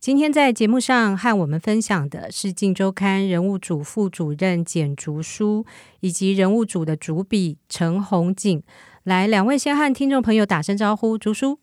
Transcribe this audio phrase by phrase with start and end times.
[0.00, 5.66] 今天在节目上和我们分享的是《镜周刊》人物组副主任简竹书，
[5.98, 8.62] 以及人物组的主笔陈红景。
[9.02, 11.18] 来，两位先和听众朋友打声招呼。
[11.18, 11.58] 竹书，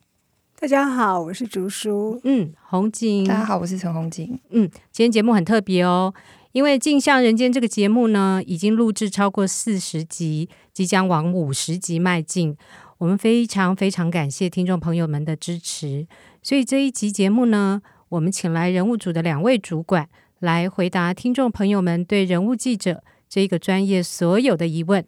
[0.59, 2.20] 大家好，我是竹书。
[2.26, 4.38] 嗯，红景，大家好，我是陈红景。
[4.49, 6.13] 嗯，今天节目很特别哦。
[6.52, 12.57] 因为《镜像人间》这个节目呢，已经录制超过四十集，即将往五十集迈进。
[12.98, 16.05] 我们非常非常感谢听众朋友们的支持，
[16.43, 17.81] 所以这一集节目呢，
[18.16, 20.08] 我们请来人物组的两位主管
[20.40, 25.05] 来回答听众朋友们对人物记者这一个专业所有的疑问。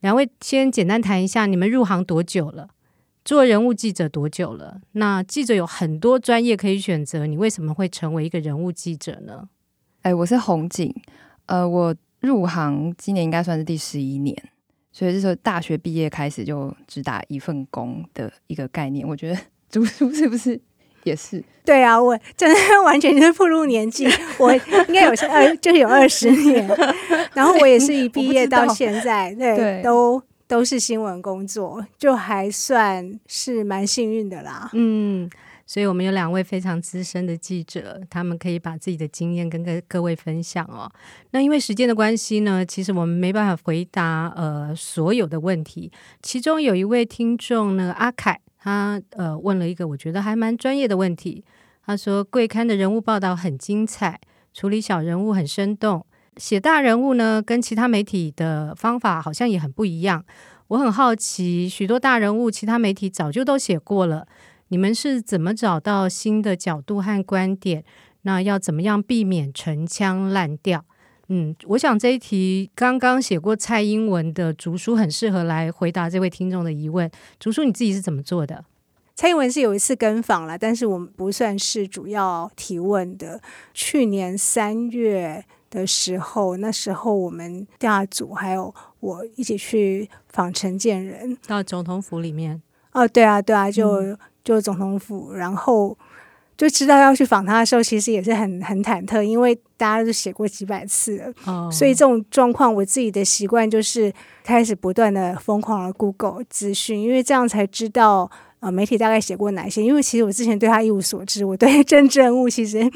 [0.00, 2.68] 两位先简单谈一下，你们入行多久了？
[3.24, 4.82] 做人物记者多久了？
[4.92, 9.48] 那记者有很多专业可以选择，你为什么会成为一个人物记者呢？
[10.02, 10.94] 哎，我是红景，
[11.46, 14.36] 呃，我入行今年应该算是第十一年，
[14.92, 19.08] 所以这时候大学毕业开始就只打一份工的一个概念。
[19.08, 19.38] 我觉得
[19.70, 20.60] 竹书是不是
[21.04, 21.42] 也是？
[21.64, 26.66] 对啊，我真的完全就是步入年纪， 我应该有是二，就是有二十年。
[27.34, 34.70] 然后我也是一毕业到现在，对，对都都是新闻工作，就还算是蛮幸运的啦。
[34.72, 35.30] 嗯。
[35.66, 40.90] 所以我们有两位非常资深的记者，他们可以把自己的经验跟各各位分享哦。
[41.30, 45.92] 那因为时间的关系呢，其实我们没办法回答呃所有的问题。
[46.22, 51.42] 其中有一位听众呢，阿凯，他呃问了一个我觉得还蛮专业的问题。
[51.84, 54.20] 他说：“贵刊的人物报道很精彩，
[54.52, 60.24] 处理小人物很生动，写大人物呢，跟其他媒体的方法好像也很不一样。
[60.68, 64.28] 我很好奇，许多大人物其他媒体早就都写过了。”
[64.72, 67.82] 你们是怎么找到新的角度和观点？
[68.22, 70.84] 那要怎么样避免陈腔滥调？
[71.32, 77.08] 嗯，我想这一题刚刚写过蔡英文的竹书很适合来回答这位听众的疑问。
[77.38, 78.64] 竹书你自己是怎么做的？
[79.14, 83.40] 蔡英文是有一次跟访了，但是我们不算是主要提问的。
[83.72, 92.60] 去年三月的时候，那时候我们调查组还有我一起去访陈建仁到总统府里面。
[92.92, 93.88] 哦，对啊，对啊，就。
[94.02, 95.96] 嗯就总统府，然后
[96.60, 104.12] 就知道要去访他的时候，其实也是很很忐忑，因为大家都写过几百次了，哦、所以这种状况，我自己的习惯就是
[104.44, 108.30] 开始不断的疯狂的 Google 资讯，因为这样才知道。
[108.60, 109.82] 呃，媒体大概写过哪些？
[109.82, 112.88] 因为其实我之前对他一无所知，我对 政治人物其实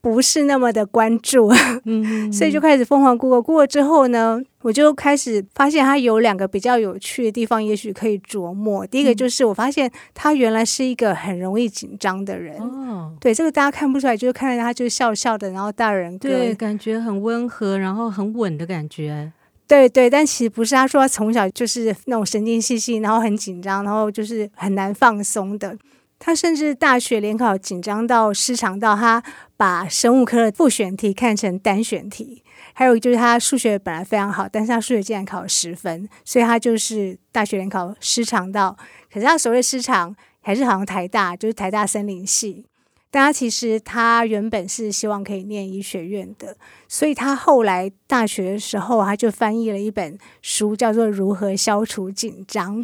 [0.00, 1.48] 不是那么的关注，
[1.84, 3.42] 嗯，嗯，所以就开始疯狂 Google。
[3.42, 8.86] 过了之后呢，我就开始发现他有两个比较有趣的地方，也许可以琢磨。
[8.86, 19.30] 第一个就是我发现他原来是一个很容易紧张的人，哦，对，这个大家看不出来，就是看到他就笑笑的，然后大人对，感觉很温和，然后很稳的感觉。
[19.72, 20.74] 对对，但其实不是。
[20.74, 25.74] 他说他从小就是那种神经兮兮，然后很紧张，然后就是很难放松的。
[26.18, 29.22] 他甚至大学联考紧张到失常到他
[29.56, 32.44] 把生物科的复选题看成单选题。
[32.74, 38.76] 还有就是他数学本来非常好，但是他数学竟然考十分，所以他就是大学联考失常到。
[39.10, 42.66] 可是他所谓失常，还是好像台大，就是台大森林系。
[43.14, 46.56] 但他其实他原本是希望可以念医学院的，
[46.88, 52.78] 所以他后来大学的时候，他就翻译了一本书，叫做《如何消除紧张》。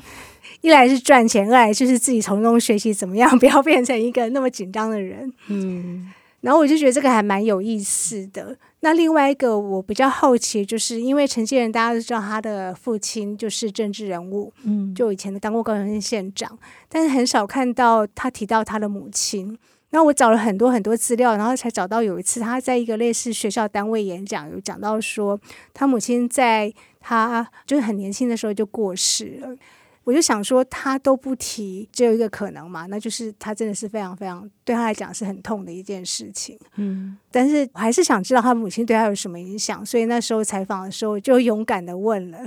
[0.61, 5.33] 一来是赚钱，二来就是自己从中学习怎么样 不要变成一个那么紧张的人。
[5.47, 6.13] 嗯，
[6.43, 8.55] 然后我就觉得这个还蛮有意思的。
[8.81, 16.59] 那另外一个我比较好奇，就是因为陈建仁大家都知道他的父亲就是政治人物，嗯，就以前的当过高雄县县长，
[16.89, 19.57] 但是很少看到他提到他的母亲。
[19.91, 25.41] 那我找了很多很多资料，然后才找到有一次他在一个类似学校单位演讲，有讲到说
[25.73, 29.57] 他母亲在他就是很年轻的时候就过世了。
[30.05, 36.59] 我就想说他都不提，只有一个可能嘛，那就是他真的是非常非常对他来讲是很痛的一件事情。
[36.77, 42.39] 嗯，但是我还是想知道他母亲对他有什么影响，所以那时候采访的时候就勇敢的问了，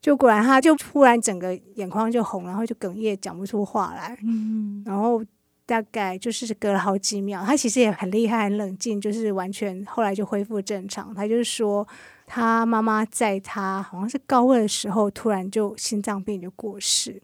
[0.00, 4.16] 就果然他就突然整个眼眶就红，然后就哽咽讲不出话来。
[4.22, 5.22] 嗯，然后。
[5.66, 11.12] 大概就是隔了好几秒，他其实也很厉害，很冷静，就是完全后来就恢复正常。
[11.12, 11.86] 他就是说，
[12.26, 17.20] 他妈妈在他好像是高二的时候，突然就心脏病就过世。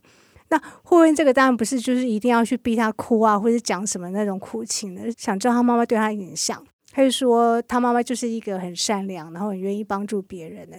[0.48, 6.62] 那后面这个当然不是，就是一定要去逼他哭啊，或者讲什么那种苦情的，想知道他妈妈对他影响。
[6.90, 10.78] 他就说他妈妈就是一个很善良，然后很愿意帮助别人的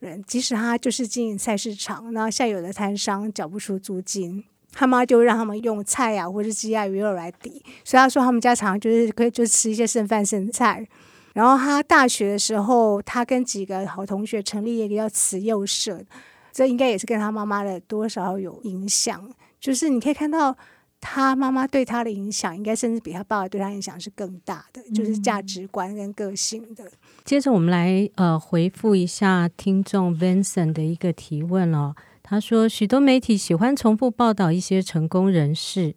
[0.00, 4.42] 人，即使他就是经营菜市场，那下游的摊商缴不出租金，
[4.78, 10.86] 他妈就让他们用菜啊或者鸡鸭鱼肉来抵，所以他说他们家常常就是可以就吃一些剩饭剩菜。
[11.32, 16.04] 然后他大学的时候，他跟几个好同学成立一个叫慈幼社，
[16.52, 20.56] 这应该也是跟他妈妈的多少有影响，就是你可以看到。
[20.98, 26.84] 他妈妈对他的影响，应该甚至比他爸爸对他影响是更大的，就是价值观跟个性的。
[26.84, 26.92] 嗯、
[27.22, 31.94] 接着我们来呃回复一下听众 Vincent 的一个提问哦。
[32.28, 35.94] 他说，许多媒体喜欢重复报道一些成功人士，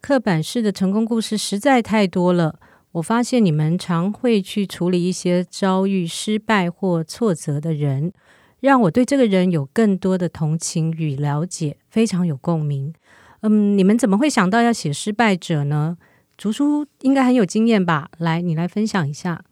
[0.00, 2.58] 刻板式的成功故事实在太多了。
[2.90, 8.12] 我发现你们常会去处理一些遭遇失败或挫折的人，
[8.58, 12.92] 让我对这个人有更多的同情与了解，非常有共鸣。
[13.42, 15.96] 嗯，你们怎么会想到要写失败者呢？
[16.36, 18.10] 竹叔应该很有经验吧？
[18.18, 19.44] 来，你来分享一下。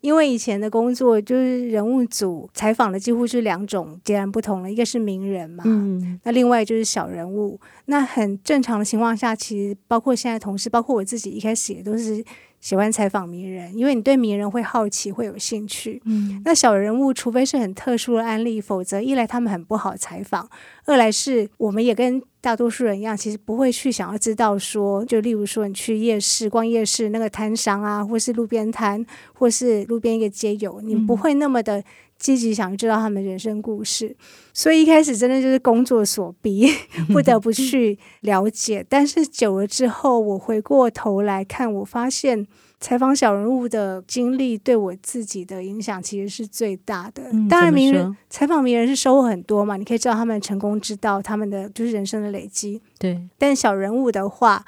[0.00, 7.60] 因为以前的工作就是人物组采访的，几乎是两种截然不同的，一个是名人嘛，嗯，那另外就是小人物。
[7.86, 12.24] 那很正常的情况下，其实包括现在同事，包括我自己，一开始也都是。
[12.60, 16.02] 喜欢采访名人，因为你对名人会好奇，会有兴趣。
[16.04, 20.48] 嗯，那小人物，除非是很特殊的案例，否则一来他们很不好采访，
[20.84, 31.82] 二来是我们也跟大多数人一样，其实不会去想要知道说，就例如说你去夜市逛夜市，那个摊商啊，或是路边摊，或是路边一个街友，你不会那么的。
[32.18, 34.16] 积极想知道他们人生故事，
[34.52, 36.68] 所以一开始真的就是工作所逼，
[37.12, 38.84] 不得不去了解。
[38.88, 42.46] 但是久了之后，我回过头来看，我发现
[42.80, 47.22] 采访小人物的经历对我自己的影响其实是最大的。
[47.32, 52.82] 嗯，当然，名人采访名人是收获很多嘛，你可以知道他们成功之道，他们的就是人生的累积。
[52.98, 54.64] 对，但小人物的话。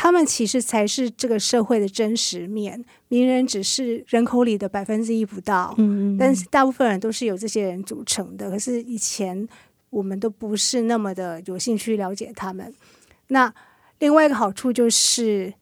[0.00, 8.48] 他们其实才是这个社会的真实面，名人只是人口里的百分之一不到，嗯，但是大部分人都是由这些人组成的。
[8.48, 9.48] 可是以前
[9.90, 12.72] 我们都不是那么的有兴趣了解他们。
[13.26, 13.52] 那
[13.98, 15.52] 另外一个好处就是，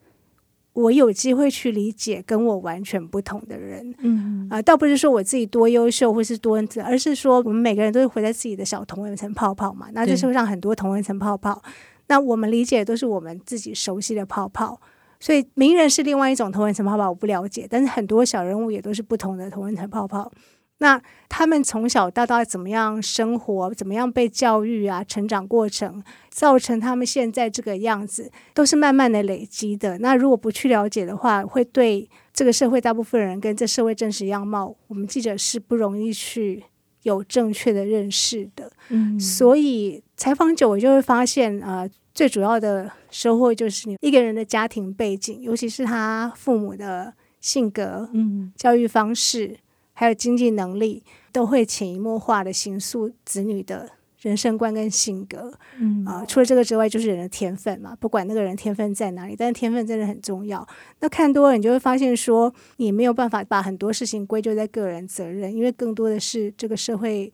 [0.75, 9.89] 我有机会去理解跟我完全不同的人，嗯啊，倒不是说我自己多优秀或是多恩赐，而是说我们每个人都是活在自己的小同温层泡泡嘛。
[9.95, 11.63] 那这社会上很多同温层泡泡。
[12.09, 14.81] 那我们理解都是我们自己熟悉的泡泡，
[15.19, 17.67] 所以名人是另外一种同温层泡泡，我不了解。
[17.69, 20.31] 但是很多小人物也都是不同的同温层泡泡。
[20.79, 29.97] 那他们从小到大怎么样生活，怎么样被教育啊，成长过程造成他们现在这个样子，都是慢慢的累积的。
[30.01, 36.63] 那如果不去了解的话，会对这个社会大部分人跟这社会真实样貌，我们记者是不容易去
[37.07, 38.71] 有正确的认识的。
[38.91, 40.03] 嗯，所以。
[40.19, 49.59] 采访久，我就会发现，呃，最主要的收获就是你一个人的家庭背景，尤其是他父母的性格、嗯，教育方式，
[49.93, 53.91] 还有经济能力，都会潜移默化的形塑子女的
[54.27, 55.53] 人生观跟性格。
[55.79, 60.67] 嗯，啊、呃，除了这个之外，就是人的天分嘛，不管那个人天分在哪里，但是天分真的很重要。
[61.01, 67.33] 那看多了，你就会发现说，你没有办法把很多事情归咎在个人责任，因为更多的是这个社会。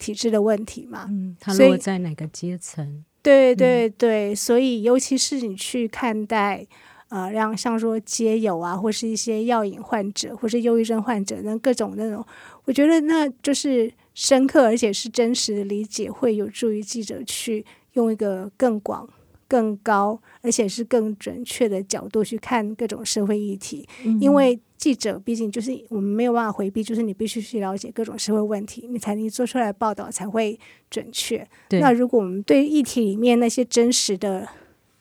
[0.00, 3.04] 体制的问题嘛，嗯，他落在哪个阶层？
[3.20, 6.64] 对对对，嗯，所以尤其是你去看待，
[7.08, 12.24] 呃，让像说街友啊，或是一些药瘾患者，或是忧郁症患者，那各种那种，
[12.66, 19.08] 我觉得那就是深刻而且是真实的理解，会有助于记者去用一个更广。
[19.46, 30.60] 更高，而且是更准确的角度去看各种社会议题，嗯、因为记者毕竟就是我们没有办法回避，就是你必须去了解各种社会问题，你才能做出来报道才会
[30.90, 31.48] 准确。
[31.70, 34.46] 那如果我们对议题里面那些真实的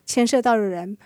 [0.05, 0.97] 牵涉到的人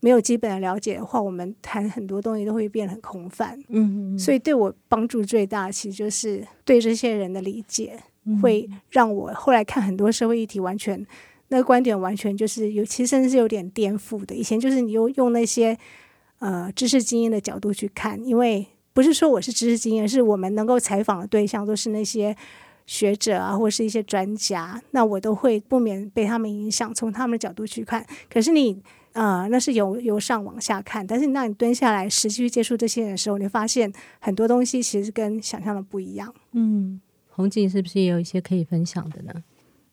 [0.00, 3.58] 没有基本的了解的话，我们谈很多东西都会变得很空泛。
[3.68, 11.06] 嗯，嗯，所以对我帮助最大，其实就是对这些人的理解，嗯、会让我后来看很多社会议题完全。
[11.50, 14.34] 那个观点完全就是有，其实甚至是有点颠覆的。
[14.34, 15.74] 以前就是你用用那些
[16.40, 22.36] 呃知识经验的角度去看，因为不是说我是知识经验，是我们能够采访的对象都是那些
[22.84, 28.04] 学者啊，或是一些专家，那我都会不免被他们影响，从他们的角度去看。
[28.30, 36.32] 可是你呃，那是由由上往下看，但是当你蹲下来实际去接触这些人的时候，你发现很多东西其实跟想象的不一样。
[36.52, 37.00] 嗯，
[37.30, 39.32] 红景是不是也有一些可以分享的呢？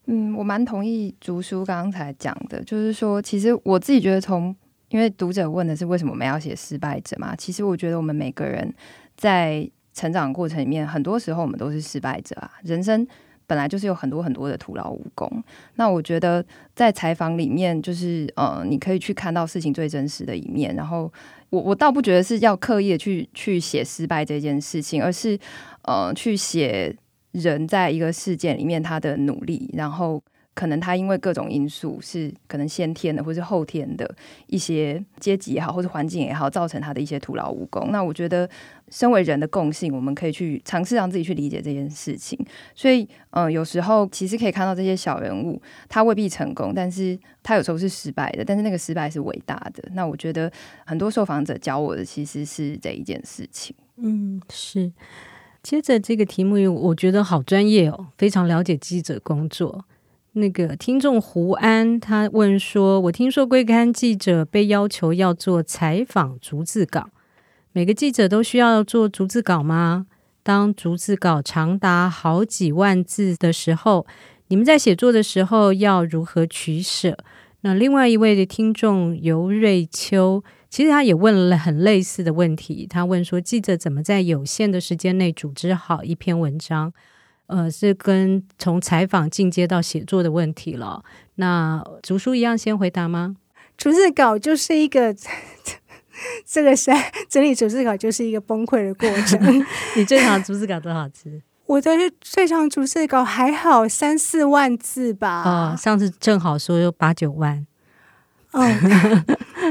[0.08, 4.56] 嗯，我蛮同意竹叔刚才讲的，就是说，其实我自己觉得从，从
[4.90, 8.72] 因为读者问的是为什么我们要写失败者嘛，其实我觉得我们每个人
[9.18, 12.52] 在成长过程里面，很多时候我们都是失败者啊。
[12.64, 13.06] 人生
[13.48, 15.44] 本来就是有很多很多的徒劳无功。
[15.76, 20.76] 那我觉得在采访里面，就是呃，你可以去看到事情最真实的一面。
[20.76, 21.12] 然后
[21.50, 25.38] 我我倒不觉得是要刻意的去去写失败这件事情，而是
[25.84, 26.96] 呃，去写
[27.32, 30.22] 人在一个事件里面他的努力，然后。
[30.56, 34.10] 可能他因为各种因素是可能先天的，或是后天的
[34.48, 37.92] 一些阶级也好，或是环境也好，造成他的一些徒劳无功。
[37.92, 38.50] 那我觉得，
[38.90, 42.40] 身为人的共性，我们可以去尝试让自己去理解这件事情。
[42.74, 49.84] 所以，嗯、呃，有时候其实可以看到这些小人物，他未必成功，但是他有时候是失败的，但是那个失败是伟大的。
[49.92, 50.50] 那我觉得，
[50.86, 53.76] 很多受访者教我的其实是这一件事情。
[53.98, 54.92] 嗯，是。
[55.62, 59.84] 接着这个题目，我觉得好专业哦，非常了解记者工作。
[60.38, 67.10] 那个听众胡安他问说：“我听说柜刊记者被要求要做采访逐字稿，
[67.72, 70.08] 每个记者都需要做逐字稿吗？
[70.44, 74.06] 当逐字稿长达好几万字的时候，
[74.50, 77.18] 你们在写作的时候要如何取舍？”
[77.64, 86.92] 那另外一位的听众尤瑞秋，其实他也问了很类似的问题，他问说：“记者怎么在有限的时间内组织好一篇文章？”
[87.48, 91.04] 呃，是跟从采访进阶到写作的问题了。
[91.36, 93.36] 那竹叔一样先回答吗？
[93.78, 95.14] 逐字稿就是一个，
[96.46, 96.92] 这个是
[97.30, 99.66] 整理逐字稿就是一个崩溃的过程。
[99.96, 101.42] 你最长逐字稿多少字？
[101.68, 105.44] 我的最长逐字稿还好三四万字吧。
[105.44, 107.66] 哦，上次正好说有八九万。
[108.52, 108.64] 哦，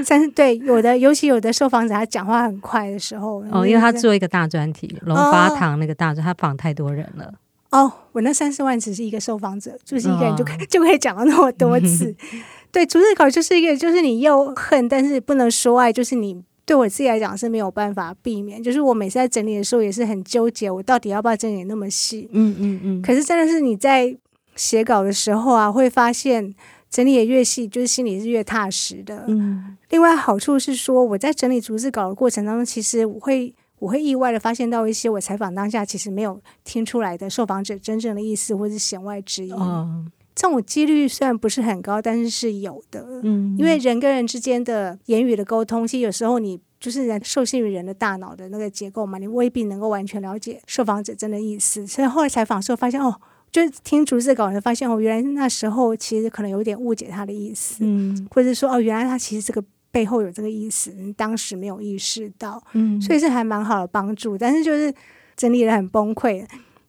[0.04, 3.42] 三对有的，尤其有的受访者他讲话很快的时候。
[3.50, 7.32] 哦，因为他做一个大专题，龙发堂那个大专，他访太多人了。
[7.74, 12.14] 哦，我那三十万只是一个受访者，就是一个人就可 就可以讲到那么多次。
[12.70, 18.62] 对，逐字稿就是一个，就是你又恨，但是不能说爱，就是你对我自己来讲是没有办法避免。
[18.62, 22.28] 就是我每次在整理的时候也是很纠结，我到底要不要整理那么细？
[22.32, 23.02] 嗯嗯嗯。
[23.02, 24.16] 可是真的是你在
[24.54, 26.54] 写稿的时候啊，会发现
[26.88, 29.24] 整理的越细，就是心里是越踏实的。
[29.26, 29.76] 嗯。
[29.90, 33.52] 另外好处是说，我在整理逐字稿的过程当中，其实我会。
[33.84, 39.52] 我会意外的发现到一些我采访当下其实没有听出来的受访者真正的意思，或是弦外之音。
[39.52, 43.06] 哦，这种几率虽然不是很高，但是是有的。
[43.22, 51.86] 嗯，因为人跟人之间的言语的沟通，其实有时候你就是人受限于人的大脑的那个结构嘛，你未必能够完全了解受访者真的意思。
[51.86, 53.14] 所以后来采访的时候发现，哦，
[53.52, 59.62] 就听逐字稿才发现，哦，原来那时候其实可能有点误解他的意思，嗯，或者说，哦，原来他其实这个。
[59.94, 64.36] 背后有这个意思，你当时没有意识到，嗯，所以是还蛮好的帮助。
[64.36, 64.92] 但是就是
[65.36, 66.44] 整理的很崩溃，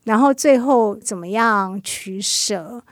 [0.05, 2.83] 然后最后怎么样取舍？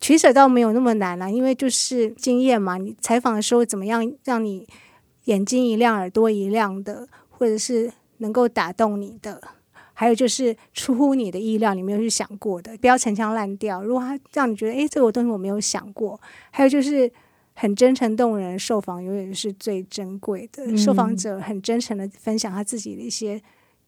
[0.00, 2.78] 取舍倒没有那么难了，因为就是经验嘛。
[2.78, 4.66] 你采访的时候怎么样让你
[5.24, 9.42] 眼睛一亮、耳朵一亮的，或者是能够打动你的，
[9.92, 13.82] 还有就是出乎你的意料，你没有去想过的，不要陈腔滥调。
[13.82, 16.18] 如果他让你觉得，诶，这个东西我没有想过，
[16.50, 17.12] 还有就是。
[17.60, 20.64] 很真诚动人受访永远是最珍贵的。
[20.64, 23.38] 嗯、受访者很真诚的分享他自己的一些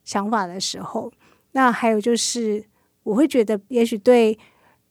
[0.04, 1.10] 想法的时候，
[1.52, 2.62] 那还有就是，
[3.02, 4.38] 我会觉得也许对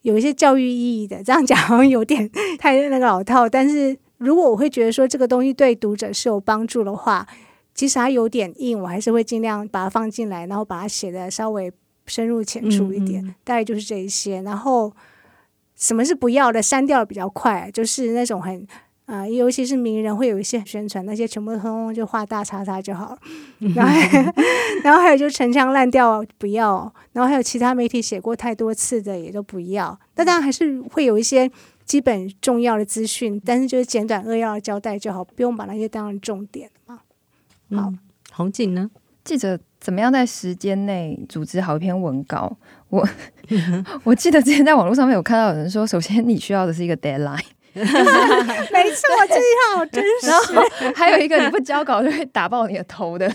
[0.01, 3.47] 有一些教育意义的，这样讲好像有点 太那个老套。
[3.47, 7.27] 但是如果我会觉得说这个东西对读者是有帮助的话，
[7.75, 11.71] 其实它有点硬，我还是会尽量把它放进来，然后把它写的稍微
[12.07, 13.23] 深入浅出一点。
[13.23, 14.91] 嗯嗯大概就是这一些，然后。
[15.81, 16.61] 什么是不要的？
[16.61, 18.65] 删掉比较快，就是那种很
[19.05, 23.17] 啊、呃，尤其是名人会有一些宣传，那些全部通通就画大叉叉就好了。
[23.75, 24.31] 然后，
[24.85, 29.99] 然后还有就是陈腔滥调不要，然后还有其他媒体写过太多次的也都不要。
[30.15, 31.49] 那当然还是会有一些
[31.83, 36.99] 基本重要的资讯，但是就是简短扼要的交代就好，不用把那些当成重点嘛。
[37.75, 37.99] 好，嗯、
[38.31, 38.91] 红景呢？
[39.23, 42.55] 记者怎么样在时间内组织好一篇文稿？
[42.89, 43.05] 我
[44.05, 47.41] 我记得之前在网络上面有看到有人说，首先你需要的是一个 deadline。
[48.71, 50.27] 没错，这一套真实。
[50.27, 53.27] 然后还有一个，你不交稿就会打爆你的头的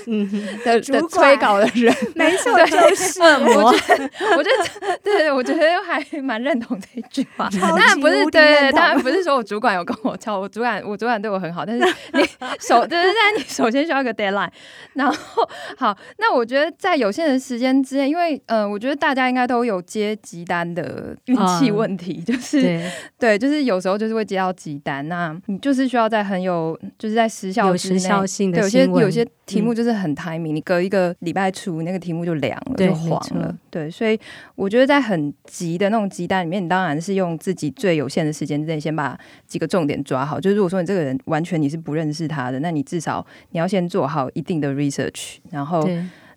[0.65, 3.73] 的的催稿的人，没错， 就是恶魔。
[3.73, 7.49] 我觉得，我觉得，对，我觉得还蛮认同这一句话。
[7.59, 11.65] 当然不是，对，当然不是说我主管有跟我吵，我主管，我主管对我很好。
[11.65, 12.23] 但是你
[12.61, 14.51] 首，就是在你首先需要一个 deadline。
[14.93, 22.79] 然后好，那我觉得在有限的时间之内，因为嗯，我觉得大家应该都有接急单的运气问题，就是
[23.19, 24.26] 对，就是有时候就是会。
[24.27, 33.57] 接到急单，那你就是需要在很有，就是在时效，有时效性的对，有些有些题目就是很 timing，、嗯、你隔一个礼拜出那个题目就凉了，就黄了。
[33.71, 34.19] 对，所以
[34.57, 39.17] 我觉得在很急的那种急单里面，你当然是用自己最有限的时间之内，先把
[39.47, 40.41] 几个重点抓好。
[40.41, 45.89] 就是如果说你这个人完全你是不认识他的，那你至少你要先做好一定的 research，然后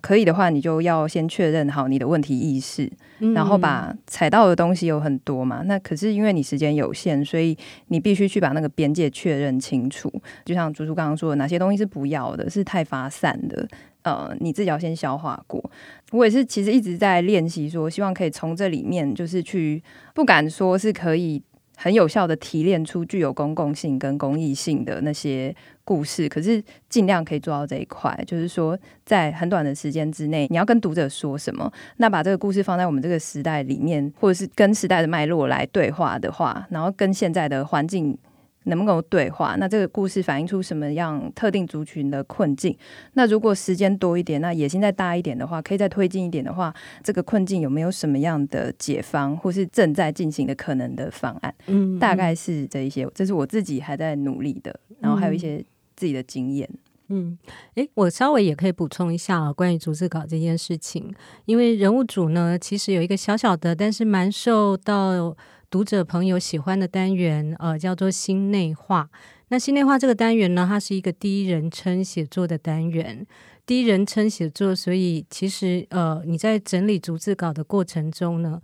[0.01, 2.89] 可以的话，你就要先确认好你的问题意识，
[3.19, 5.61] 嗯、然后把踩到的东西有很多嘛。
[5.65, 10.11] 那可是因为你时间有限，所以你必须去把那个边界确认清楚。
[10.45, 13.67] 就像猪猪刚刚说的，哪些东西是不要的，是太发散的，
[14.03, 15.63] 呃，你自己要先消化过。
[16.11, 19.81] 我也是，其实一直在练习，说希望可以从这里面，就是去
[20.15, 21.41] 不敢说是可以。
[21.81, 25.55] 很有效的提炼出具有公共性跟公益性的那些
[25.89, 38.15] 故事，可是尽量可以做到这一块，就是说在很短的时间之内，你要跟读者说什么，那把这个故事放在我们这个时代里面，或者是跟时代的脉络来对话的话，然后跟现在的环境。
[38.65, 39.55] 能不能够对话？
[39.57, 42.77] 那这个故事反映出什么样特定族群的困境？
[43.13, 51.55] 那如果时间多一点，那野心再大一点的话，可以再推进一点的话，这个困境有没有什么样的解方，或是正在进行的可能的方案？
[51.67, 55.63] 嗯，大概是这一些，这是我自己还在努力的，然后还有一些
[55.99, 56.69] 自己的经验。
[57.09, 57.37] 嗯，
[57.75, 61.13] 诶，我稍微也可以补充一下啊，关于逐字稿这件事情，
[61.45, 65.35] 因为人物组呢，其实有一个小小的，但是蛮受到。
[65.71, 69.07] 读者朋友喜欢的单元，呃，叫做心内话。
[69.49, 73.23] 那心内话这个单元呢，它是一个第一人称写作的单元，
[73.67, 78.59] 第一人称写作，所以其实呃，你在整理逐字稿的过程中呢，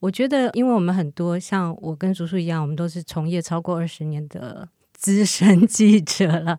[0.00, 4.68] 我觉得，因为我们很多像我跟竹叔一样，我们都是从业超过二十年的。
[5.00, 6.58] 资深记者了，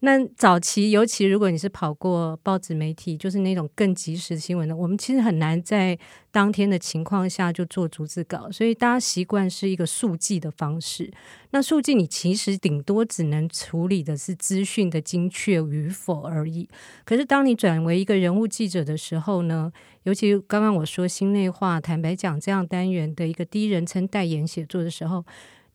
[0.00, 5.96] 那早期尤其如果你是跑过报纸媒体，就是那种更及时新闻的，我们其实很难在
[6.32, 11.08] 当天的情况下就做逐字稿，所以大家习惯是一个速记的方式。
[11.50, 16.68] 那速记你其实顶多只能处理的是资讯的精确与否而已。
[17.04, 25.24] 可是当你转为一个人物记者的时候呢，尤其刚刚我说心内话、坦白讲这样单元的一个第一人称代言写作的时候。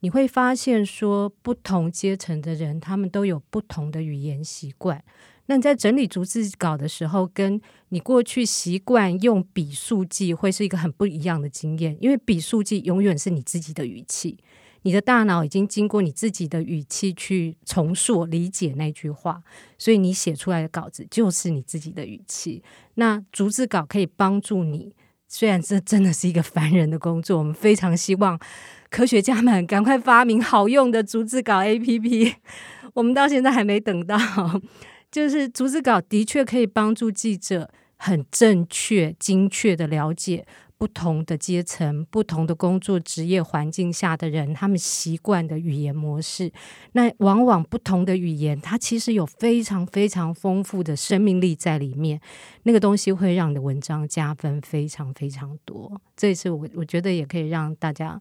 [0.02, 5.02] 你会发现，说不同阶层的人，他们都有不同的语言习惯。
[5.46, 11.96] 那你在整理逐字稿的时候，跟你过去习惯用笔速记，会是一个很不一样的经验。
[12.00, 14.36] 因为笔速记永远是你自己的语气，
[14.82, 19.40] 你的大脑已经经过你自己的语气去重塑理解那句话，
[19.78, 22.60] 所以你写出来的稿子就是你自己的语气。
[22.94, 24.92] 那逐字稿可以帮助你，
[25.28, 28.40] 虽然这真的是一个 烦人的工作，我们非常希望。
[28.92, 32.34] 科学家们，赶快发明好用的逐字稿 APP！
[32.92, 34.18] 我们到现在还没等到。
[35.10, 46.52] 就是逐字稿的确可以帮助记者很正确、精确的了解不同的阶层、不同的工作职业环境下的人，他们习惯的语言模式。
[46.92, 52.20] 那往往不同的语言，它其实有非常非常丰富的生命力在里面。
[52.64, 55.98] 那个东西会让你的文章加分非常非常多。
[56.14, 58.20] 这一次，我我觉得也可以让大家。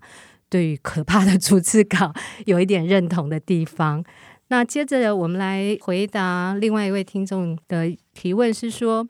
[0.51, 2.13] 对于可怕的逐字稿
[2.45, 4.03] 有一点认同的地方。
[4.49, 9.07] 那接着我们来回答另外一位听众的提问，是说，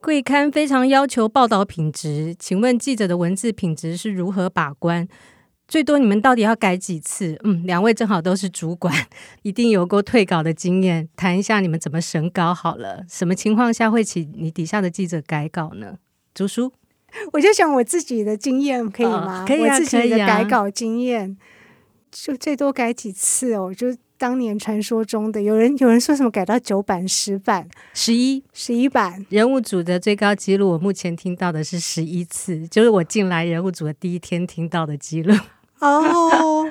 [0.00, 5.06] 贵刊非常要求报道品质，请问记者的文字品质是如何把关？
[5.68, 7.38] 最多你们到底要改几次？
[7.44, 8.92] 嗯，两位正好都是主管，
[9.42, 13.04] 一定有过退稿的经验，谈一下你们怎么审稿好了。
[13.08, 15.98] 什么情况下会请你底下的记者改稿呢？
[16.34, 16.72] 竹叔。
[17.32, 19.42] 我就想我自己的经验可以吗？
[19.42, 21.36] 哦、可以、啊、我自己的改稿经验，啊、
[22.10, 23.72] 就最多改几次哦。
[23.72, 29.24] 就当年传说中的，有人有人说什么改到九版、十版、十一、十一版。
[29.28, 35.34] 人物组的最高纪录，我目前听到的是十一次，就是我进来人物组的第一天听到的记录。
[35.80, 36.64] 哦，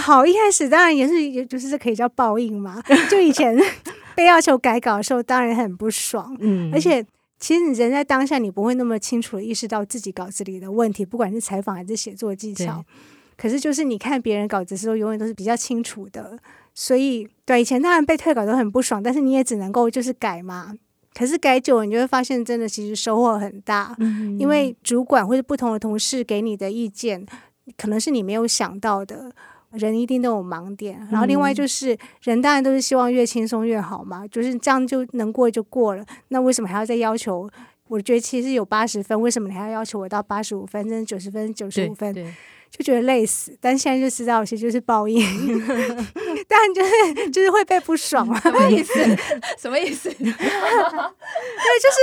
[0.00, 2.82] 好，一开始当然也是，也就是可以叫报应嘛。
[3.10, 3.58] 就以前
[4.14, 6.36] 被要求改稿的时候，当然很不爽。
[6.40, 7.04] 嗯，而且。
[7.40, 12.84] 其实你人在当下，你不会那么清楚的意识到自己稿子里的问题，不管是采访还是写作技巧。
[13.36, 16.38] 可是就是你看别人稿子的时候，永远都是比较清楚的。
[16.74, 20.74] 所以对以前当然被退稿都很不爽，但是你也只能够就是改嘛。
[21.14, 27.26] 可是改久了，你就会发现真的其实收获很大，嗯、因为主管或者不同的同事给你的意见，
[27.76, 29.32] 可能是你没有想到的。
[29.72, 36.04] 人一定都有盲点，然后另外就是、嗯、人当然都是希望越轻松越好嘛，就是这样就能过就过了。
[36.28, 37.48] 那为什么还要再要求？
[37.88, 42.14] 我觉得其实有八十分，为什么你还要要求我到八十五分、甚至九十分、九十五分？
[42.70, 43.56] 就觉得累死。
[43.60, 45.20] 但现在就知道，其实就是报应。
[46.46, 48.92] 但就是就是会被不爽，什么意思？
[49.58, 50.08] 什么意思？
[50.14, 51.98] 对，就是。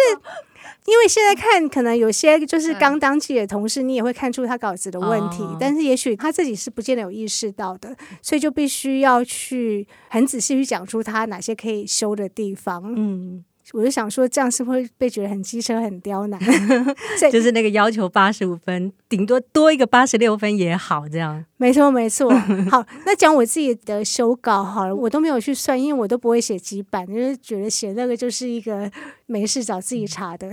[0.86, 12.94] 因为现在看，可能有些就是刚当记者的同事，你也会看出他稿子的问题，嗯、但是也许他自己是不见得有意识到的，所以就必须要去很仔细去讲出他哪些可以修的地方。
[12.96, 16.40] 嗯，我就想说，这样是不是会被觉得很机车、很刁难？
[17.32, 21.44] 就是那个要求八十五分，顶多多一个八十六分也好，这样。
[21.58, 22.30] 没错，没错。
[22.72, 28.90] 好，那讲我自己的修稿好了，我都没有去算，因为我都不会写几版，就是觉得写那个就是一个
[29.26, 30.50] 没事找自己查的。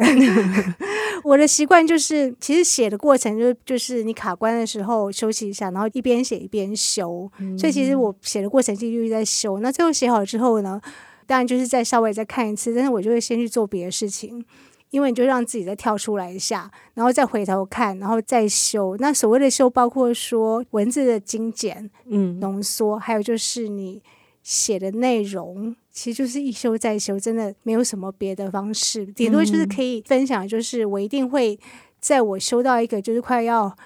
[1.23, 7.31] 我的习惯就是，其实写的过程就就是你卡关的时候休息一下，然后一边写一边修。
[7.39, 9.61] 嗯、所以其实我写的过程就一直在修。
[9.61, 10.81] 那最后写好之后呢，
[11.27, 14.45] 当然就是再稍微再看一次，但是我就会先去做别的事情。
[14.91, 18.97] 因为你就让自己再跳出来一下，然后再回头看，然后再修。
[19.01, 24.01] 那所谓的修，包括说文字的精简、嗯，浓缩，还有就是你
[24.45, 29.05] 写的内容，其实就是一修再修，真的没有什么别的方式。
[29.05, 31.59] 顶多就是可以分享，就是我一定会
[31.99, 33.77] 在我修到一个就是快要。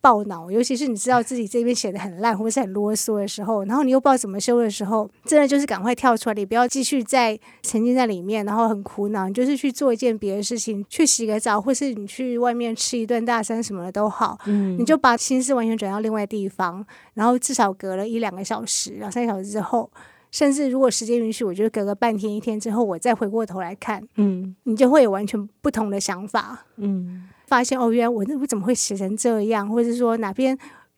[0.00, 9.28] 爆脑，尤其是你知道自己这边写的很烂或者是很啰嗦的时候，然后你又不知道怎么修的时候，真的就是赶快跳出来，你不要继续在沉浸在里面，然后很苦恼。
[9.28, 14.38] 你就是去做一件别的事情，去洗个澡，或是你去外面吃一顿大餐什么的都好。
[14.46, 16.84] 嗯，你就把心思完全转到另外地方，
[17.14, 19.90] 然后至少隔了一两个小时、两三个小时之后，
[20.30, 26.64] 甚至如果时间允许，我觉得隔个半天一天之后，我再回过头来看，嗯，你就会有完全不同的想法。
[26.76, 27.28] 嗯。
[27.50, 29.68] 发现哦，原来我那我怎么会写成这样？
[29.68, 30.56] 或者说哪边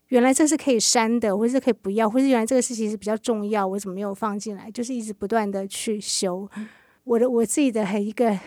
[0.08, 4.70] 原来这是可以删的，或者是可以不要，或者是原来这个事情是比较重要，我怎么没有放进来？
[4.70, 6.46] 就是一直不断的去修
[7.04, 8.38] 我的我自己的一个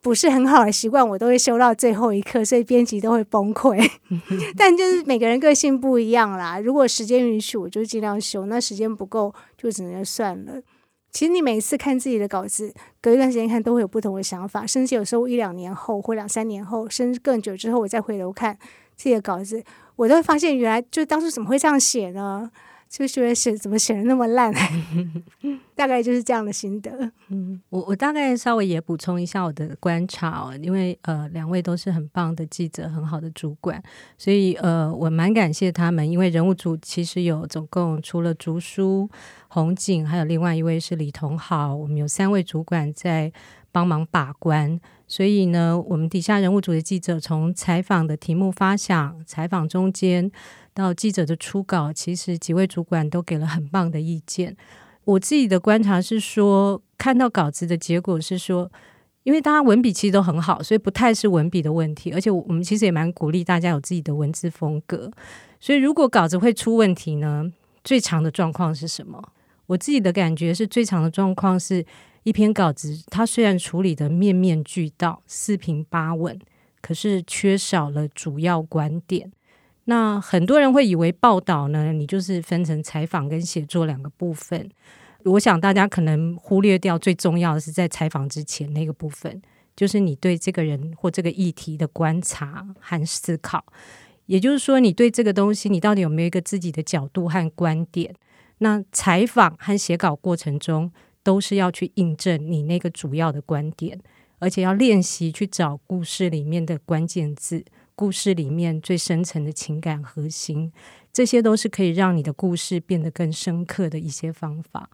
[0.00, 3.84] 不是很好的习惯，我都会修到最后一刻，所以编辑都会崩溃。
[4.56, 10.62] 但就是每个人个性不一样啦，如果时间允许，我就尽量修；那时间不够，就只能算了。
[11.16, 18.54] 其实你每次看自己的稿子，隔一段时间看都会有不同的想法，甚至有时候一两年后或两三年后，甚至更久之后，我再回头看
[18.96, 19.64] 自己的稿子，
[19.96, 22.50] 我都会发现原来就当初怎么会这样写呢？
[22.88, 24.52] 就觉得写怎么写的那么烂，
[25.74, 27.10] 大概就是这样的心得。
[27.28, 33.82] 嗯，我我大概稍微也补充一下我的观察哦，因为呃两位都是很棒的记者，很好的主管，
[34.16, 39.10] 所以呃我蛮感谢他们，因为人物组其实有总共除了竹书、
[39.48, 43.30] 红景，还有另外一位是李同好，我们有三位主管在
[43.72, 50.30] 帮忙把关，所以呢，我们底下人物组的记者从采访的题目发想、采访中间。
[50.76, 54.54] 到记者的初稿，其实几位主管都给了很棒的意见。
[55.04, 58.70] 我自己的观察是说，看到稿子的结果是说，
[59.22, 62.12] 因为大家文笔其实都很好，所以不太是文笔的问题。
[62.12, 65.10] 而且我们其实也蛮鼓励大家有自己的文字风格。
[65.58, 67.50] 所以如果稿子会出问题呢，
[67.82, 69.32] 最常的状况是什么？
[69.68, 71.84] 我自己的感觉是最常的状况是
[72.24, 76.38] 一篇稿子，它虽然处理的面面俱到、四平八稳，
[76.82, 79.32] 可是缺少了主要观点。
[79.86, 84.68] 那很多人会以为报道呢，你就是分成采访跟写作两个部分。
[85.24, 89.42] 我想大家可能忽略掉最重要的是在采访之前那个部分，
[89.74, 93.64] 就是你对这个人或这个议题的观察和思考。
[94.26, 98.14] 也就是说，你对这个东西，你到底有没有一个自己的角度和观点？
[98.58, 100.90] 那采访和写稿过程中，
[101.22, 104.00] 都是要去印证你那个主要的观点，
[104.40, 107.64] 而且要练习去找故事里面的关键字。
[107.96, 110.70] 故事里面最深层的情感核心，
[111.12, 114.88] 这些都是可以让你的故事变得更深刻的一些方法。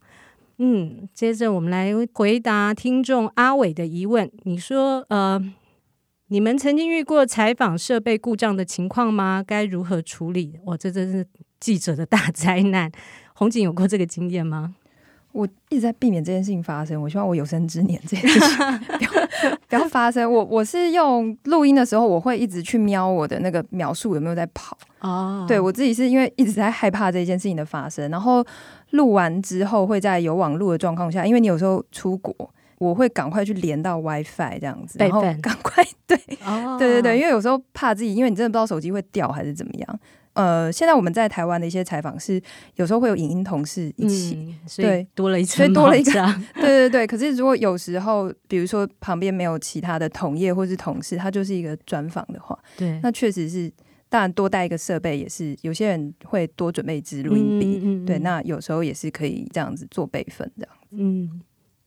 [0.59, 4.31] 嗯，接着我们来回答听众阿伟的疑问。
[4.45, 5.43] 你说，呃，
[6.29, 9.43] 你们曾经遇过采访设备故障的情况吗？
[9.45, 10.59] 该如何处理？
[10.67, 11.27] 哇，这真是
[11.59, 12.93] 记者的大灾难。
[13.35, 14.77] 红警有过这个经验吗？
[15.33, 17.01] 我一直在避免这件事情发生。
[17.01, 18.57] 我希望我有生之年这件事情
[18.99, 19.11] 不要
[19.69, 20.31] 不要发生。
[20.31, 24.77] 我我是用录音的时候，我会一直去瞄我的那个秒数有没有在跑。
[25.01, 28.11] 哦，对，我自己是因为一直在害怕这件事情的发生。
[28.11, 28.45] 然后
[28.91, 32.35] 录完之后，会在有网络的状况下，因为你有时候出国，
[32.79, 40.01] 我会赶快去连到 WiFi 这样子，然后赶快对，哦，对对对，因为有时候怕自己，因为你真的不知道手机会掉还是怎么样。
[40.35, 42.41] 呃，现在我们在台湾的一些采访是
[42.77, 46.13] 有时候会有影音同事一起，嗯、对，多了一所以多了一个，
[46.55, 47.07] 对对对。
[47.07, 53.71] 可是如果有时候，比如说旁边没有其他的同业或是同事，他就是一个专访的话，对，那确实是，
[54.09, 60.97] 当然多带一个设备也是，有些人会多准备一支录音笔，嗯嗯嗯，对，那有时候也是可以这样子做备份这样子。
[60.99, 61.43] 嗯，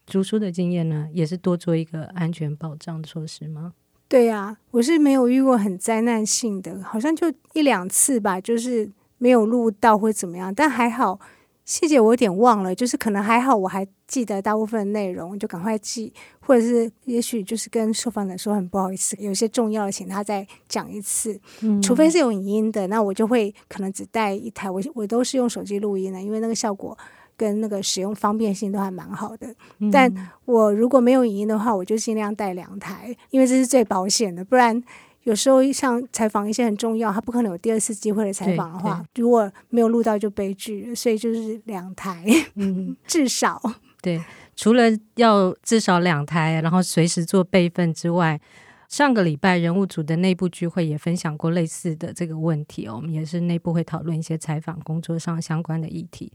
[0.06, 3.74] 读书的经验呢，也是多做一个安全保障措施吗？
[4.08, 11.20] 对呀、啊，我是没有遇过很灾难性的，好像就一两次吧，就是没有录到或怎么样，但还好
[11.64, 26.96] 细节我有点忘了，就是可能还好我还记得大部分内容，就赶快记，或者是也许就是跟受访者说很不好意思，有些重要的请他再讲一次，嗯、除非是有影音的，那我就会可能只带一台，我我都是用手机录音的，因为那个效果
[27.38, 29.54] 跟那个使用方便性都还蛮好的。
[29.80, 30.12] 嗯、但
[30.46, 34.44] 我如果没有影音的话，我就尽量带两台，因为这是最保险的。
[34.44, 34.82] 不然
[35.24, 40.96] 有时候像采访一些很重要，他不可能有第二次机会的采访的话，如果没有录到就悲剧了。
[40.96, 42.24] 所以就是两台，
[42.56, 43.62] 嗯， 至少
[44.02, 44.22] 对。
[44.58, 44.84] 除了
[45.16, 48.40] 要至少两台，然后随时做备份之外，
[48.88, 52.94] 上个礼拜人物组的内部聚会也分享过类似的这个问题哦。
[52.96, 56.32] 我们也是内部会讨论一些采访工作上相关的议题。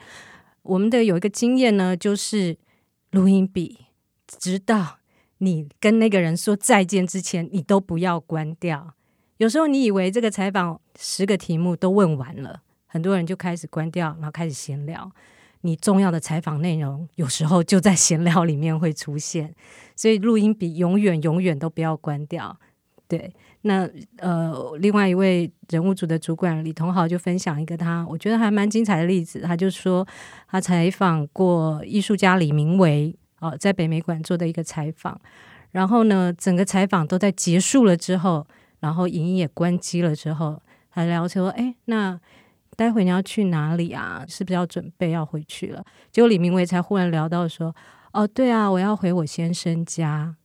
[0.62, 2.56] 我们的有一个经验呢，就是
[3.10, 3.86] 录音笔，
[4.26, 4.98] 直到
[5.38, 8.94] 你跟那个人说再见之前，你都不要关掉。
[9.38, 15.10] 有时候你以为这个采访十个题目都问完了，很多人就开始关掉，然后开始闲聊。
[15.62, 19.54] 你重要的采访内容有时候就在闲聊里面会出现，
[19.96, 22.58] 所以录音笔永远永远都不要关掉。
[23.10, 23.86] 对，那
[24.18, 30.06] 呃，另外一位人物组的主管李同豪就分享一个他我觉得还蛮精彩的例子，他就说
[30.46, 35.20] 他采访过艺术家李明维哦，在北美馆做的一个采访，
[35.72, 38.46] 然后呢，整个采访都在结束了之后，
[38.78, 42.20] 然后影音也关机了之后，他聊说，哎，那。
[42.76, 44.24] 待会你要去哪里啊？
[44.26, 45.84] 是不是要准备要回去了？
[46.10, 47.74] 结果李明维才忽然聊到说
[48.14, 50.36] ：“哦，对啊，我要回我先生家。”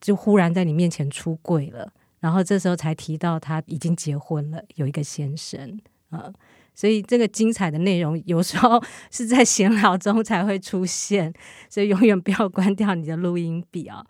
[0.00, 6.32] 就忽然在你面前出柜了，然后这时候才提到他已经结婚了，有一个先生啊。
[6.72, 11.32] 所以这个精彩的内容有时候 是在闲聊中才会出现，
[11.68, 14.02] 所以永远不要关掉你的录音笔啊。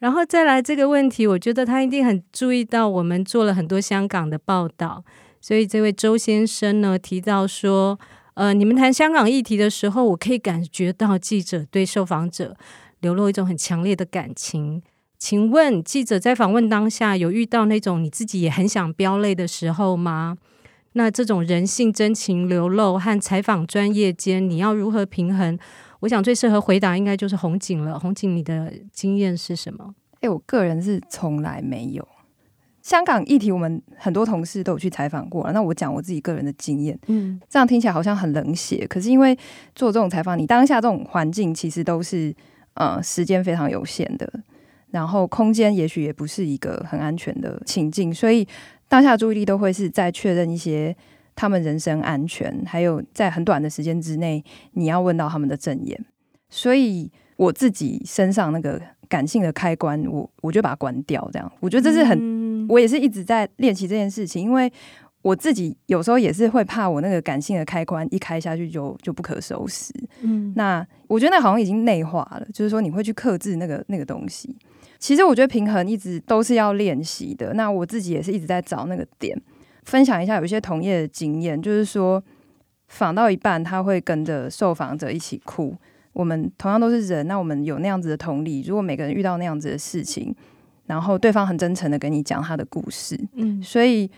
[0.00, 5.02] 然后再来这个问题，我觉得他一定很注意到我们做了很多香港的报道。
[5.40, 7.98] 所以这位周先生呢提到说，
[8.34, 12.54] 呃，你们谈香港议题的时候，我可以感觉到记者对受访者
[13.00, 14.82] 流露一种很强烈的感情。
[15.18, 20.36] 请问记者在访问当下有遇到那种你自己也很想飙泪的时候吗？
[20.92, 25.58] 那这种人性真情流露和采访专业间，你要如何平衡？
[26.00, 27.98] 我想最适合回答应该就是红警了。
[27.98, 29.94] 红警，你的经验是什么？
[30.20, 32.06] 诶，我个人是从来没有。
[32.82, 35.52] 香港议题，我们很多同事都有去采访过了。
[35.52, 38.86] 那我讲我自己个人的经验，嗯，这样听起来好像很冷血。
[38.86, 39.36] 可是因为
[39.74, 42.34] 做这种采访，你当下这种环境其实都是
[42.74, 44.32] 呃时间非常有限的，
[44.90, 48.46] 然后空间也许也不是一个很安全的情境，所以
[48.88, 50.96] 当下注意力都会是在确认一些
[51.34, 56.04] 他们人身安全，还有在很短的时间之内你要问到他们的证言。
[56.48, 61.28] 所以我自己身上那个感性的开关，我我就把它关掉。
[61.32, 62.18] 这样，我觉得这是很。
[62.20, 64.72] 嗯我也是一直在练习这件事情，因为
[65.22, 69.94] 我自己有时候也是会怕我那个感性的开关一开下去就就不可收拾。
[70.22, 74.56] 嗯，那我觉得那好像已经内化了，就是说你会去克制那个那个东西。
[75.06, 77.54] 其实我觉得平衡一直都是要练习的。
[77.54, 79.40] 那我自己也是一直在找那个点，
[79.84, 82.20] 分享一下有一些同业的经验，就是说
[82.88, 85.76] 访到一半他会跟着受访者一起哭。
[86.12, 88.62] 我们同样都是人，那我们有那样子的同理。
[88.62, 90.34] 如果每个人遇到那样子的事情。
[90.86, 94.08] 然后对方很真诚的跟你讲他的故事，嗯，所以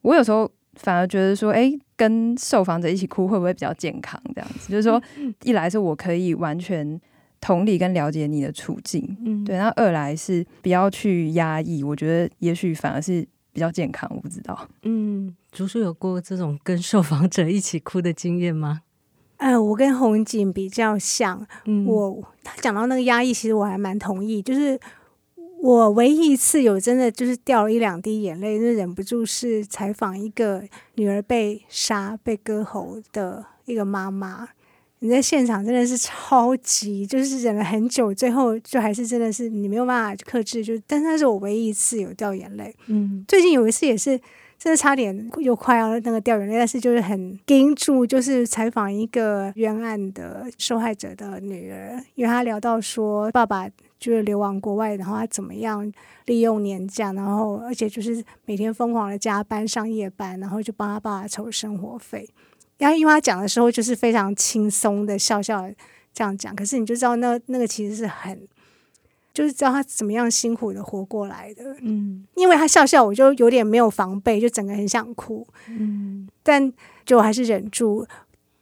[0.00, 4.18] 我有时候反而觉得说，哎，跟受访者一起哭会不会比较健康？
[4.34, 4.98] 这样子，就是说，
[5.42, 6.98] 一来是我可以完全
[7.44, 13.20] 同理跟了解你的处境，嗯，对，那二来是不要去压抑，我觉得也许反而是
[13.52, 14.66] 比较健康，我不知道。
[14.84, 18.80] 嗯，竹叔有过这种跟受访者一起哭的经验吗？
[19.36, 24.80] 呃，我跟红景比较像，嗯，我他讲到那个压抑，其实我还蛮同意，就是。
[25.64, 30.62] 我唯一一次有真的就是掉了一两滴眼泪，就忍不住是采访一个
[30.96, 34.48] 女儿被杀、被割喉的一个妈妈。
[35.04, 42.74] 你在现场真的是超级，就是忍了很久，最后就还是真的是你没有办法克制，就但是那是我唯一一次有掉眼泪。
[42.86, 44.18] 嗯，最近有一次也是，
[44.58, 53.68] 真的差点又快要那个掉眼泪，但是就是很盯住，就是采访一个冤案的受害者的女儿，因为她聊到说爸爸。
[53.96, 55.90] 就是流亡国外，然后他怎么样
[56.26, 62.28] 利用年假，然后而且就是每天疯狂的加班上夜班，然后就帮他爸爸筹生活费。
[62.84, 65.66] 然后因为他讲的时候就是非常轻松的笑笑
[66.12, 68.46] 这样讲，可是你就知道那那个其实是很，
[69.32, 71.74] 就是知道他怎么样辛苦的活过来的。
[71.80, 75.46] 嗯，因为他笑笑，我就有点没有防备，就整个很想哭。
[75.68, 76.70] 嗯，但
[77.06, 78.06] 就还是忍住。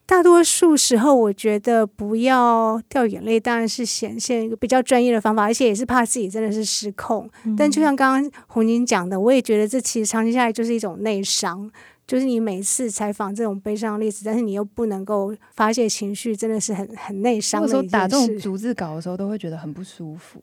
[0.06, 7.28] 大多数时候，我觉得不要掉眼泪，当然是显现一个比较专业的方法，而且也是怕自己真的是失控。
[7.44, 11.70] 嗯、但就像刚刚红宁讲的，我也觉得这其实长期下来就是一种内伤，
[12.12, 17.62] 就是你每次采访这种悲伤的例子，但是你又不能够发泄情绪，真的是很很内伤。
[17.62, 20.38] 有时候打这种逐字稿的时候，都会觉得很不舒服，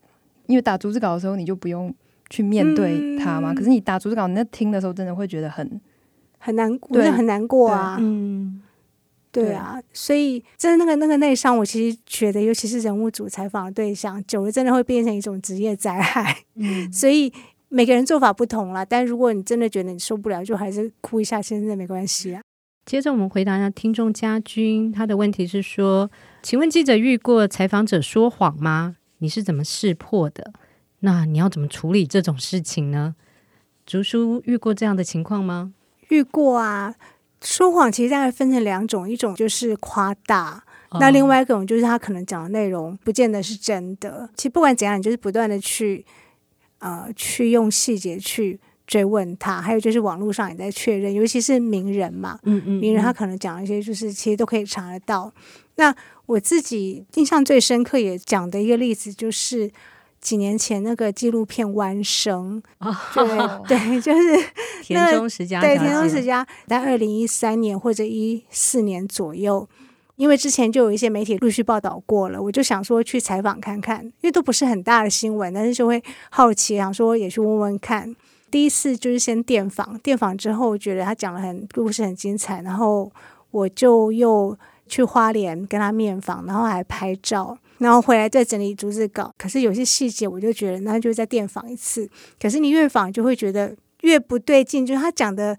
[0.48, 1.94] 因为打逐字稿的时候，你就不用
[2.32, 3.54] 去面对它嘛。
[3.54, 5.80] 嗯、可是你打逐字稿，你在听的时候，真的会觉得很
[6.40, 7.98] 很难过，对，很难过啊。
[8.00, 8.64] 嗯。
[9.32, 16.36] 对啊，所以真的那个那个内伤，我其实觉得，尤其是人物组采访的对象，久了真的会变成一种职业灾害。
[16.56, 17.32] 嗯， 所以
[17.70, 22.42] 每个人做法不同啦，但如果你真的觉得你受不了，就还是哭一下，现在没关系啊。
[22.86, 26.10] 接着我们回答一下听众家军，他的问题是说：
[26.42, 28.96] 请问记者遇过采访者说谎吗？
[29.20, 30.52] 你是怎么识破的？
[31.02, 33.16] 那你要怎么处理这种事情呢？
[33.86, 35.74] 竹叔遇过这样的情况吗？
[36.10, 36.96] 遇过啊。
[37.42, 40.62] 说谎其实大概分成两种，一种就是夸大，
[41.00, 44.30] 那另外一种就是他可能讲的内容不见得是真的。
[44.36, 46.06] 其实不管怎样，你就是不断的去
[46.80, 55.32] 呃去用细节去追问他，还有就是网络上也在确认，尤其是名人嘛，嗯嗯，名人他可能讲一些就是其实都可以查得到。
[55.76, 59.72] 那我自己印象最深刻也讲的一个例子就是。
[60.22, 64.50] 几年前那个纪录片《弯生》哦，对 对，就是
[64.84, 69.66] 田中实家，对田中实家，在二零一三年或者一四年左右，
[70.20, 78.14] 因为之前就有一些媒体陆续报道过了，我就想说去采访看看，因为都不是很大的新闻，但是就会好奇，想说也去问问看。
[78.52, 83.10] 第一次就是先电访，电访之后觉得他讲的很故事很精彩，然后
[83.52, 87.58] 我就又去花莲跟他面访，然后还拍照。
[87.78, 92.10] 然后回来再整理逐字稿，可是有些细节我就觉得，那就再电访一次。
[92.42, 95.58] 可是你越访就会觉得越不对劲，就是他讲的，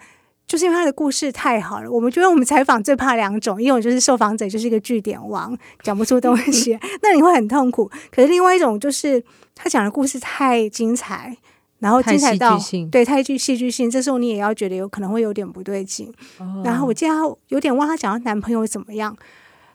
[0.51, 1.89] 就是因为他的故事太好了。
[1.89, 7.89] 我们觉得我们采访最怕两种，一种就是受访者就是一个据点王，讲不出东 西，那你会很痛苦。
[8.11, 9.23] 可是另外一种就是
[9.55, 11.37] 他讲的故事太精彩，
[11.79, 12.59] 然后精彩到
[12.91, 16.13] 对太具戏剧性，这时候你也要觉得有可能会有点不对劲。
[16.39, 19.17] 哦、然后我记得他有点忘他讲的男朋友怎么样，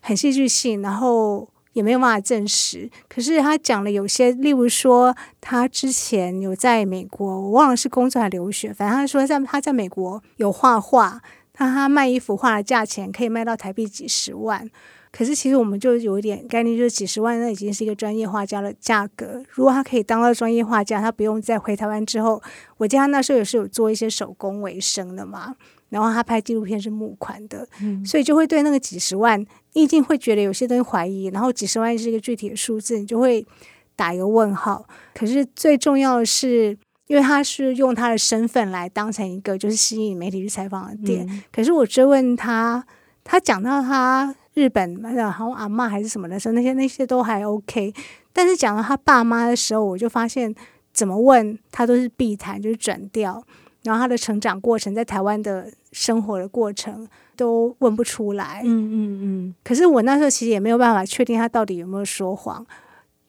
[0.02, 1.48] 很戏剧性，然后。
[1.76, 14.70] 也没有办法证实，可是他讲了有些，例如说他之前有在美国，我忘了是工作还是留学，反正他说在他在美国有画画，他他卖一幅画的价钱可以卖到台币几十万，
[15.12, 19.44] 可是其实我们就有一点概念，就是几十万那已经是一个专业画家的价格。
[19.50, 22.42] 如果他可以当到专业画家，他不用再回台湾之后，
[22.78, 25.56] 我记得他那时候也是有做一些手工为生的嘛。
[25.96, 29.40] 然后他拍纪录片是募款的，嗯，所以就会对那个几十万，
[29.72, 33.48] 你已经会觉得有些东西怀疑，然后几十万是一个具体的数字，你就会
[33.96, 34.86] 打一个问号。
[35.14, 36.78] 可是最重要的是，
[37.08, 41.26] 因为他是用他的身份来当成一个就是吸引媒体去采访的点。
[41.30, 42.86] 嗯、可是我追问他，
[43.24, 47.94] 他讲到他日本好像阿嬷还是什么的时候，那些那些都还 OK。
[48.34, 50.54] 但是讲到他爸妈的时候，我就发现
[50.92, 53.42] 怎么问他都是避谈，就是转调。
[53.86, 58.62] 然后他的成长过程，在台湾的生活的过程都问不出来。
[58.66, 59.56] 嗯嗯嗯。
[59.64, 62.66] 可是我那时候其实也没有办法确定他到底有没有说谎。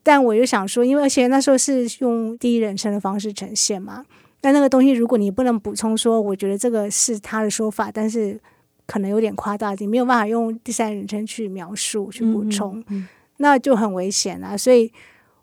[0.03, 4.05] 但我就想说，因为而且那时候是用第一人称的方式呈现嘛，
[4.40, 8.40] 但那个东西如果你不能补充说，我觉得这个是他的说法，但是
[8.87, 14.57] 可能有点夸大，你没有办法用第三人称去描述去补充，嗯嗯，那就很危险啊。
[14.57, 14.90] 所以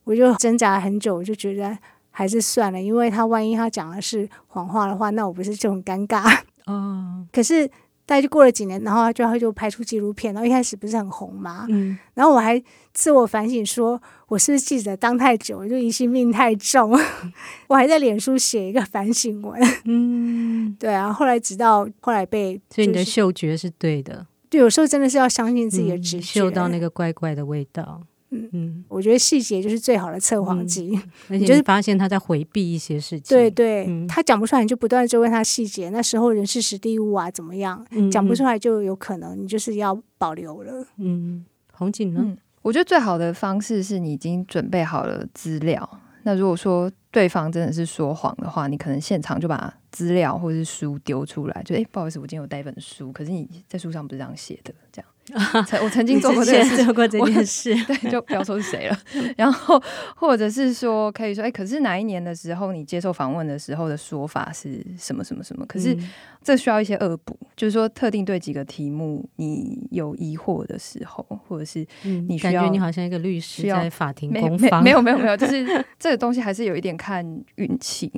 [0.05, 1.77] 我就挣扎了很久，我就觉得。
[2.15, 6.41] 还是算了，因为他万一他讲的是谎话的话，那我不是就很尴尬？
[6.67, 7.25] 哦。
[7.31, 7.67] 可是
[8.05, 11.65] 大概就过了几年，然后他就他就拍出纪录片，然后一开始不是很红嘛。
[11.69, 11.97] 嗯。
[12.13, 12.61] 然后我还
[12.93, 16.91] 自我反省说，我是不是记者当太久，我就疑心病太重？
[17.67, 19.59] 我还在脸书写一个反省文。
[19.85, 20.75] 嗯。
[20.79, 24.27] 对啊，后来直到后来被，所以你的嗅觉是对的。
[24.49, 28.01] 就，有时候真的是要相信自己的直觉，嗅到那个怪怪的味道。
[28.33, 33.35] 嗯嗯，我觉得细节就是最好的测谎机， 而且就是发现他在回避一些事情。
[33.37, 35.89] 对对，嗯、他讲不出来，你就不断追问他细节。
[35.89, 37.85] 那时候人事实地物啊怎么样？
[38.11, 40.85] 讲不出来就有可能你就是要保留了。
[40.97, 42.37] 嗯，红景呢、嗯？
[42.61, 45.87] 我觉得最好的方式是你已经准备好了资料。
[46.25, 55.09] 那如果说对方真的是说谎的话，你可能现场就把资料或者是书丢出来，就哎，不好意思，我今天有带一本书，可是你在书上不是这样写的，这样。
[55.81, 58.99] 我曾经 做过这件事，做过这件事，对，就不要说是谁了。
[59.37, 59.81] 然后，
[60.17, 65.65] 或者是说，可以说，哎，可是哪一年的时候，你接受访问的时候的说法是什么什么什么？
[65.65, 65.97] 可是
[66.43, 75.65] 这需要一些恶补，就是说，特定对几个题目你有疑惑的时候，或者是你需要，感觉你好像一个律师在法庭攻防，没有没有没有，就是
[75.97, 78.11] 这个东西还是有一点看运气。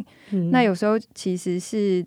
[0.51, 2.03] 那有时候其实是，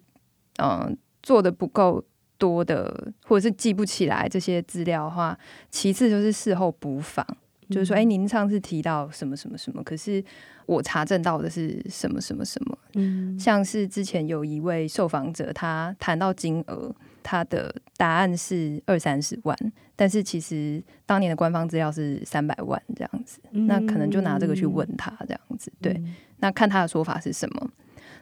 [0.61, 2.05] 嗯，做的不够。
[2.39, 5.39] 多的，或者是记不起来这些资料的话，
[5.71, 7.27] 其次就是事后补访，
[7.69, 10.25] 嗯、就是说，哎，您上次提到什么什么什么，可是
[10.67, 19.57] 我查证到的是什么什么什么，嗯，像是之前有一位受访者，他谈到金额，他的答案是二三十万，
[19.97, 27.71] 但是其实当年的官方资料是三百万这样子，嗯、那可能就拿这个去问他这样子，对，嗯、那看他的说法是什么。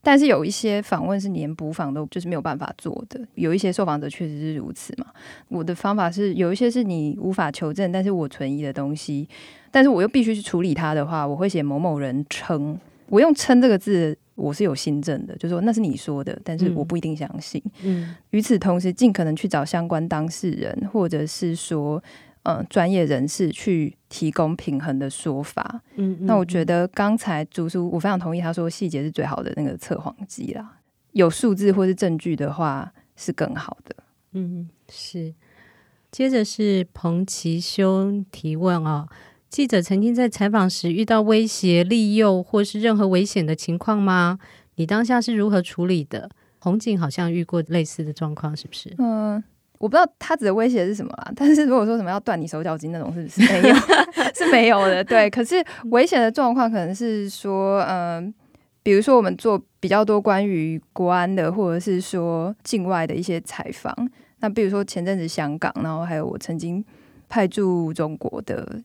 [0.06, 5.06] 但是有一些访问是连补访都就是没有办法做的，有一些受访者确实是如此嘛。
[5.48, 9.28] 我的方法是有一些是你无法求证，但是我存疑的东西，
[9.72, 12.78] 但是我又必须去处理它的话，我会写某某人称，
[13.08, 14.16] 我用称这个字。
[14.36, 17.62] 我是有心证的，就说那是你说的，但是我不一定相信。
[17.82, 22.02] 嗯，与此同时，尽可能去找相关当事人，或者是说，
[22.46, 25.82] 呃，专业人士去提供平衡的说法。
[25.96, 30.78] 嗯，嗯，那我觉得刚才竹叔，我非常同意他说细节是最好的那个测谎机啦。
[31.10, 33.96] 有数字或是证据的话，是更好的。
[34.30, 35.34] 嗯，是。
[36.12, 39.08] 接着是彭其修提问啊、哦。
[39.48, 44.38] 记者曾经在采访时遇到威胁、利诱或是任何危险的情况吗？
[44.76, 46.30] 你当下是如何处理的？
[46.60, 48.94] 红警好像遇过类似的状况，是不是？
[48.98, 49.42] 嗯，
[49.78, 51.32] 我不知道他指的威胁是什么啦。
[51.36, 53.74] 但是如果说什么要断你手脚筋那种，是不是没有？
[54.34, 55.02] 是没有的。
[55.04, 58.32] 对，可是危险的状况可能是说，嗯，
[58.82, 63.94] 比如说我们做比较多关于国安的，或者是说境外的一些采访。
[64.40, 66.84] 那比如说前阵子香港，然后还有我曾经
[67.28, 68.82] 派驻中国的。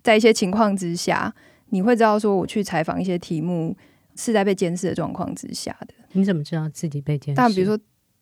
[0.00, 1.34] 在一些情况之下，
[1.68, 3.76] 你会知道说我去采访一些题目
[4.16, 5.94] 是在被监视的状况之下的。
[6.12, 7.36] 你怎么知道自己被监视？
[7.36, 7.78] 但比如说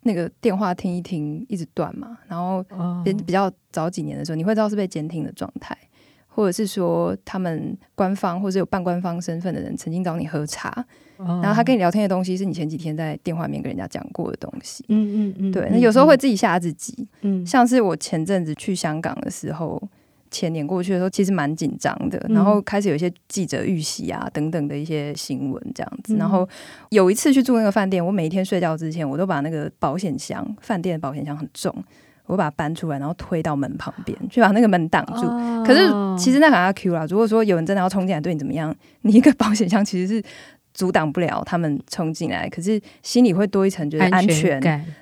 [0.06, 2.64] 那个电话听一听一直断嘛，然后
[3.04, 5.76] 比比较早几年的时候，你会知道是被监听的状态，
[6.28, 10.84] 或者是说他们官方或者有半官方身份的人曾经找你喝茶，
[11.18, 14.84] 然后他跟你聊天的东西是你前几天在电话里面跟人家讲过的东西。
[14.88, 15.68] 嗯嗯嗯，对。
[15.70, 17.06] 那有时候会自己吓自己。
[17.22, 19.82] 嗯，像是我前阵子去香港的时候。
[20.36, 26.14] 前年过去的时候，其实蛮紧张的，然后开始有一些记者遇袭啊等等的一些新闻这样子。
[26.16, 26.46] 然后
[26.90, 31.74] 有一次去住那个饭店，我每一天睡觉之前，我都把那个保险箱，饭店的保险箱很重，
[32.26, 35.22] 我把它搬出来，然后推到门旁边，去把那个门挡住。
[35.64, 40.22] 可是其实那很阿 Q 啦，如果说有人真的要冲进来对你怎么样，你一个保险箱其实是。
[40.76, 44.60] 阻挡不了他们冲进来，可是心里会多一层觉得安全，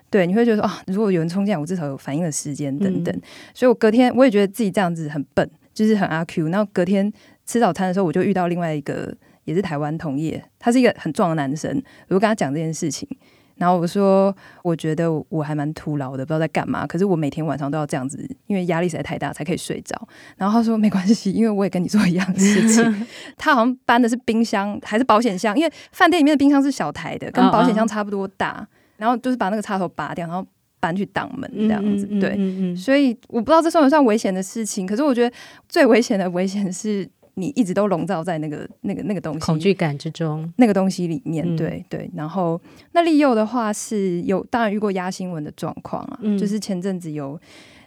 [0.09, 3.13] 对，你会觉得说啊，如果有人冲进来，我至少有反应的时间等等。
[3.13, 3.23] 嗯、
[3.53, 6.49] 所以我隔天我也觉得自己这样子很笨，就是很阿 Q。
[6.49, 7.13] 然后隔天
[7.45, 9.13] 吃早餐的时候，我就遇到另外一个
[9.43, 13.09] 也是台湾同业，他是一个很壮的男生，我就跟他讲这件事情。
[13.57, 16.87] 然后我说，我觉得我还蛮徒劳的，不知道在干嘛。
[16.87, 19.97] 可是我每天晚上都要这样子，因为压力实在太大，才可以睡着。
[20.37, 23.07] 然后他说没关系，因为我也跟你做一样的事情。
[23.39, 25.57] 他好像搬的是冰箱还是保险箱？
[25.57, 28.51] 因为饭店里面的冰箱是小台的，跟保险箱差不多大。
[28.51, 28.69] Oh, oh.
[28.97, 30.47] 然后就是把那个插头拔掉，然后
[30.81, 32.07] 搬去挡门这样子。
[32.07, 34.87] 对，嗯嗯嗯、所以我不知道这算不算危险的事情。
[34.87, 35.37] 可是我觉得
[35.69, 37.09] 最危险的危险是。
[37.35, 42.11] 你一直都笼罩在那个、那个、那个东西恐惧感之中，那个东西里面，嗯、对对。
[42.15, 42.61] 然后
[42.93, 47.41] 那利诱的话是有，当然遇过压新闻的状况啊，嗯、就是前阵子有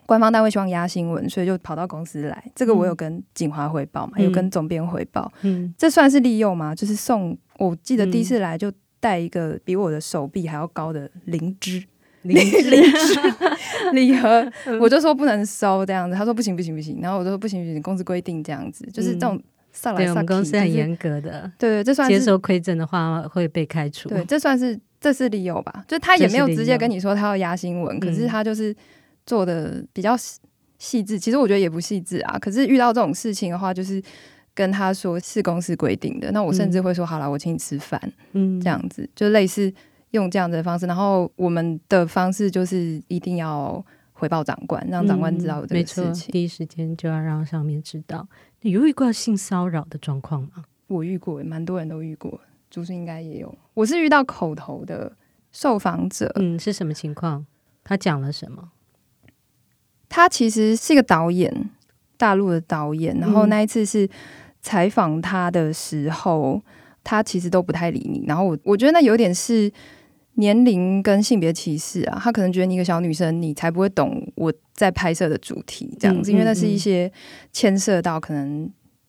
[0.06, 2.52] 官方单位希望压新闻，所以就跑到公司来。
[2.56, 5.32] 这个我有跟警华汇报嘛，嗯、有跟总编汇报。
[5.42, 6.76] 嗯，这算是利诱吗？
[6.76, 11.84] 就是送，我记得第一次来就带一个比我的手臂还要高的灵芝。
[12.34, 12.82] 礼礼
[13.94, 14.46] 礼盒，
[14.80, 25.84] 我就说不能收这样子，他说不行不行不行，然后我就说不行不行，公司规定这样子，就是这种上来上，对，我们公司很严格的，对对，这算是接受亏赠的话会被开除，对，这算是这是理由吧？
[25.88, 28.76] 就他也没有直接跟你说他要压新闻，可是他就是
[29.26, 30.16] 做的比较
[30.80, 32.38] 细致，其实我觉得也不细致啊。
[32.40, 34.02] 可是遇到这种事情的话，就是
[34.54, 38.02] 跟他说是公司规定的，那我甚至会说好了，我请你吃饭，
[38.34, 39.72] 嗯，这样子就类似。
[40.12, 43.84] 用这样的方式，然后我们的方式就是一定要
[44.14, 48.28] 回报长官，让长官知道这个事情，第一时间就要让上面知道。
[48.62, 50.64] 你有遇过性骚扰的状况吗？
[50.88, 52.40] 我遇过，蛮多人都遇过，
[52.72, 53.54] 主持应该也有。
[53.74, 55.12] 我是遇到口头的
[55.52, 57.46] 受访者，嗯，是什么情况？
[57.84, 58.72] 他讲了什么？
[60.08, 61.70] 他其实是一个导演，
[62.16, 63.20] 大陆的导演。
[63.20, 64.10] 然后那一次是
[64.62, 66.62] 采访他的时候，嗯、
[67.04, 68.24] 他其实都不太理你。
[68.26, 69.70] 然后我我觉得那有点是。
[70.38, 77.12] 年龄跟性别歧视啊，他可能觉得你一个小女生，你才不会懂我在拍摄的主题这样子，嗯嗯嗯，因为那是一些
[77.52, 78.68] 牵涉到可能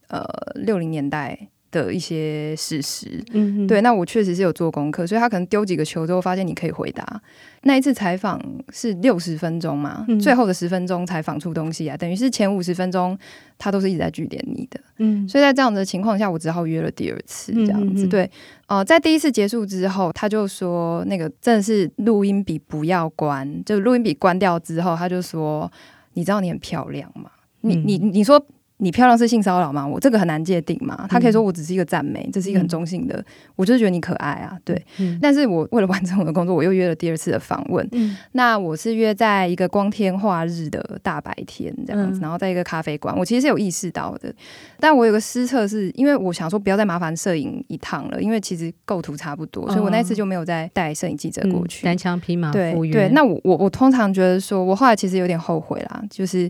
[0.08, 0.24] 呃
[0.56, 1.48] 六零年代。
[1.70, 7.20] 的一些事实，嗯，对，那我确实是有做功课，所以他可能丢几个球之后，发现你可以回答。
[7.62, 8.40] 那一次采访
[8.72, 13.18] 是六十分钟嘛，嗯、最后的十分钟采访出东西啊，等于是前五十分钟
[13.58, 18.06] 他都是一直在据点你的，嗯，所以在这样的情况下，我只好约了第二次这样子。
[18.06, 18.24] 嗯、对，
[18.68, 25.70] 哦、呃，在第一次结束之后，他就说那个真的是录音笔不要关，就录音笔关掉之后，他就说，
[26.14, 27.30] 你知道你很漂亮吗？
[27.60, 28.42] 你你你说。
[28.78, 29.86] 你漂亮是性骚扰吗？
[29.86, 31.06] 我这个很难界定嘛。
[31.08, 33.16] 他可以说我只是一个赞美，这是一个很中性的。
[33.16, 33.24] 嗯、
[33.56, 34.80] 我就是觉得你可爱啊，对。
[34.98, 37.86] 嗯、但是我为了完成我的工作，我又约了第二次的访问。
[37.92, 43.16] 嗯、那我是约在一个光天化日的大白天这样子，嗯、然后在一个咖啡馆。
[43.18, 44.32] 我其实是有意识到的，
[44.78, 51.84] 但我有个失策，是因为我想说不要再麻烦摄影一趟了，因为其实构图差不多，所以我那次就没有再带摄影记者过去。
[51.84, 56.48] 单枪、嗯、匹马对对，那我我我通常觉得说，我后来其实有点后悔啦，就是。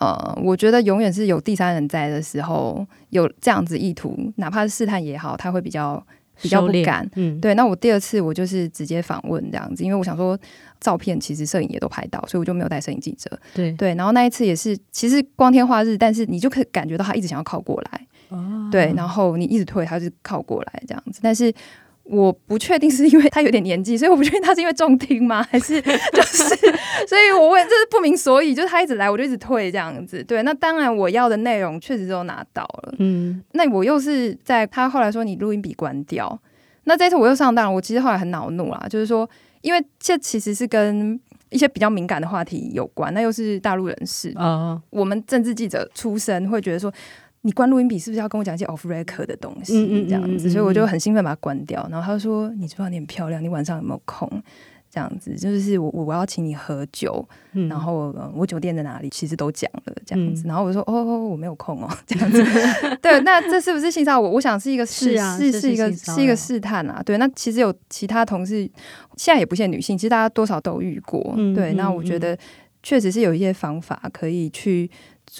[0.00, 6.02] 呃，我觉得永远是有第三人在的时候，有这样子意图，哪怕是试探也好，他会比较
[6.40, 7.06] 比较不敢。
[7.16, 7.54] 嗯，对。
[7.54, 10.38] 那我第二次我就是直接访问这样子，因为我想说
[10.80, 13.30] 照片其实摄影也都拍到，所以我就没有带摄影记者。
[13.52, 13.94] 对对。
[13.94, 18.06] 然后那一次也是，其实光天化日，但是你就可以感觉到他一直想要靠过来。
[18.30, 18.68] 哦。
[18.72, 21.52] 对，然后你一直退，他就靠过来这样子，但是。
[22.10, 25.46] 我不确定是因为他有点年纪，所以我不确定他是因为重听吗？
[25.48, 26.56] 还是就是，
[27.06, 28.52] 所以我问，这是不明所以。
[28.52, 30.22] 就是他一直来，我就一直退这样子。
[30.24, 32.94] 对，那当然我要的内容确实都拿到了。
[32.98, 36.36] 嗯，那我又是在他后来说你录音笔关掉，
[36.84, 37.72] 那这次我又上当了。
[37.72, 39.28] 我其实后来很恼怒啦，就是说，
[39.60, 41.18] 因为这其实是跟
[41.50, 46.92] 一些比较敏感的话题有关，那又是大陆人士啊，哦、我们政治记者出身会觉得说。
[47.42, 49.74] 你关录音笔是不是要跟我讲一些 off record 的东西？
[49.78, 51.86] 嗯嗯，这样子，所以我就很兴奋把它关掉。
[51.90, 54.30] 然后他就说：“你知道你很漂亮，你晚上有没有空？”
[54.92, 59.08] 这样子，就是我我我要请你喝酒，嗯、然后我酒店在哪里？
[59.08, 60.42] 其实都讲了这样子。
[60.44, 61.88] 嗯、然后我说：“哦，我没有空哦。
[62.04, 62.42] ”这样子，
[63.00, 64.20] 对，那这是不是性骚扰？
[64.20, 67.00] 我我想是一个试，是啊，是是一个是一个试探啊。
[67.06, 68.68] 对，那其实有其他同事，
[69.16, 71.34] 现在也不限女性，其实大家多少都遇过。
[71.38, 72.36] 嗯、对，那我觉得
[72.82, 74.90] 确实是有一些方法可以去。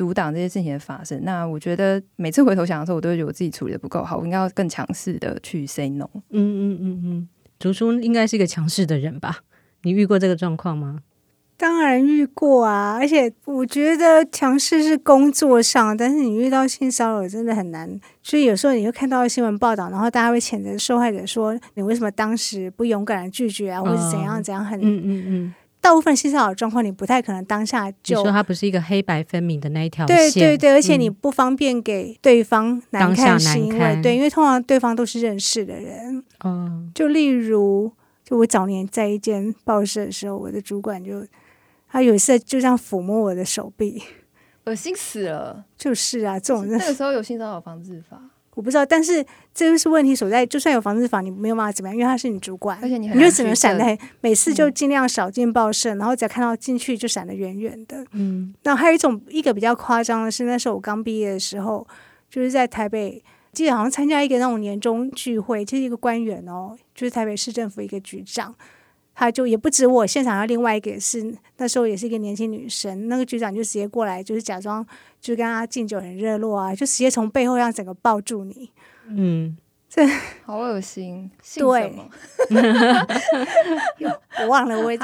[0.01, 1.20] 阻挡这些事情的发生。
[1.24, 6.09] 那我觉得每次回头想的时候，我都会觉得我自己处理的不够好，我应该要更强势的去 say no。
[6.30, 7.28] 嗯嗯嗯嗯，
[7.59, 9.40] 竹叔应该是一个强势的人吧？
[9.82, 11.01] 你遇过这个状况吗？
[11.59, 18.01] 当然遇过啊，而且我觉得强势是工作上，但是你遇到性骚扰真的很难。
[18.22, 24.80] 所以有时候你会看到新闻报道，然后大家会谴责受害者说：“你为什么当时不勇敢的拒绝啊？”或者怎样怎样很……
[24.80, 25.24] 嗯嗯嗯。
[25.26, 36.22] 嗯大部分性骚扰状况，你不太可能当下就说它不是一个黑白分明的那一条线，对对对，而且你不方便给对方难看，是因为对，因为通常对方都是认识的人。
[36.44, 37.90] 嗯，就例如，
[38.22, 41.26] 就我早年在一间报社的时候，我的主管就
[41.88, 44.02] 他有一次就这样抚摸我的手臂，
[44.64, 45.64] 恶心死了。
[45.78, 48.20] 就是啊，这种那个时候有性骚扰防治法。
[48.61, 50.44] 我不知道，但是这就是问题所在。
[50.44, 58.04] 就算有防治法，你没有办法怎么样，因为他是你主管，而且你，你就只能闪得很，每次就尽量少进报社，嗯、然后只要看到进去就闪得远远的。
[58.12, 61.88] 嗯，那还有一种一个比较夸张的是，那时候我刚毕业的时候，
[62.28, 68.54] 就是在台北，记得好像参加一个那种年终聚会，就是一个官员哦，就是台北市政府一个局长。
[69.12, 74.86] 他就也不止我，现场还有另外一个是那时候也是一个年轻女生，那个局长就直接过来，就是假装
[75.20, 78.70] 就跟他敬酒很热络啊，就直接从背后让整个抱住你，
[79.08, 79.56] 嗯，
[79.88, 80.06] 这
[80.44, 81.92] 好恶心，对，
[84.40, 84.98] 我忘了，我也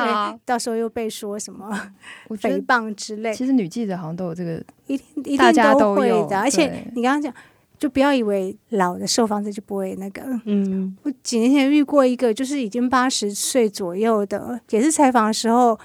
[0.44, 1.92] 到时候又被说什么
[2.28, 3.34] 诽谤之类。
[3.34, 7.32] 其实女记者好像都有这个，一定一定都会的，而且你刚刚讲。
[7.78, 10.22] 就不要以为老的受访者就不会那个。
[10.46, 15.78] 嗯，我几年前遇过一个，就是已经八十岁左右的，也是采访的时候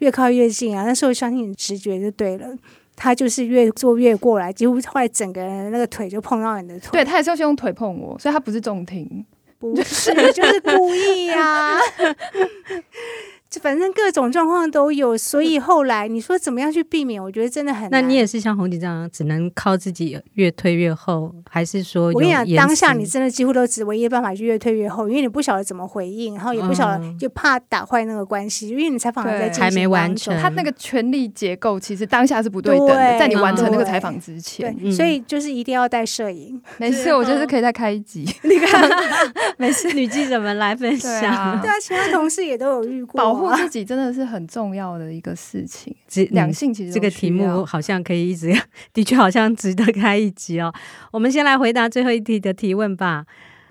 [0.00, 0.84] 越靠越近啊。
[0.84, 2.54] 那时候相信你直觉就对了，
[3.02, 6.90] 他就是越坐越过来，几乎后来整个人那个腿就碰到你的腿。
[6.92, 9.24] 对，他也是用腿碰我，所以他不是重听，
[9.58, 11.80] 不是，就是故意呀、啊。
[13.50, 17.20] 就反正各种状况都有，所以后来你说怎么样去避免？
[17.20, 17.90] 我觉得真的很难。
[17.90, 22.12] 那你也是像红姐这样，只能靠自己越推越后，还是说？
[22.14, 36.62] 我跟你讲，当下你真的几乎都只唯一的办法就越推越后，因为你不晓得怎么回应，然后也不晓得，就怕打坏那个关系，因为你采访还在还没完成，他那个权力结构其实当下是不对等的，对在你完成那个采访之前，对，所以就是一定要带摄影。
[36.78, 38.24] 没事，我觉得可以再开一集。
[38.44, 38.88] 你看，
[39.58, 41.60] 没事，女记者们来分享。
[41.60, 43.39] 对啊，其他同事也都有遇过。
[43.40, 45.94] 保护自 己真的是很重要的一个事情。
[46.30, 48.52] 两性其实这个题目好像可以一直，
[48.92, 50.72] 的确好像值得开一集哦。
[51.12, 53.26] 我们先来回答最后一题的提问吧。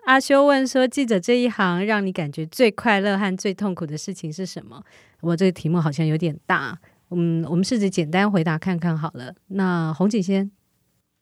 [0.05, 4.81] 阿修问说：“记者这一行让你感觉最快乐和最痛苦的事情是什么？”
[5.21, 6.75] 我这个题目好像有点大，
[7.11, 9.33] 嗯，我们试着简单回答看看好了。
[9.49, 10.49] 那红景先，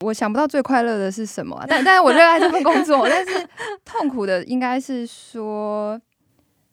[0.05, 3.47] 我想不到最快乐的是什么啊，但但是我热爱这份工作，但是
[3.83, 5.99] 痛苦的应该是说。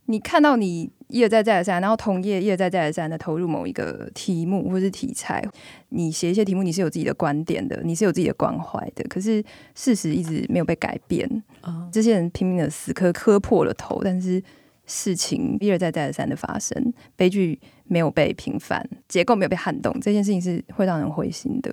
[0.06, 5.40] 你看到你一而再再而三，然后同业一而再再而三的投入某一个题目或是题材，
[5.90, 9.40] 你写一些题目，你是有自己的观点的，你是有自己的关怀的，可是
[9.76, 11.24] 事实一直没有被改变。
[11.62, 14.42] 哦，这些人拼命的死磕磕破了头，但是
[14.86, 21.72] 事情一而再再而三的发生，悲剧没有被平反，结构没有被撼动，这件事情是会让人灰心的。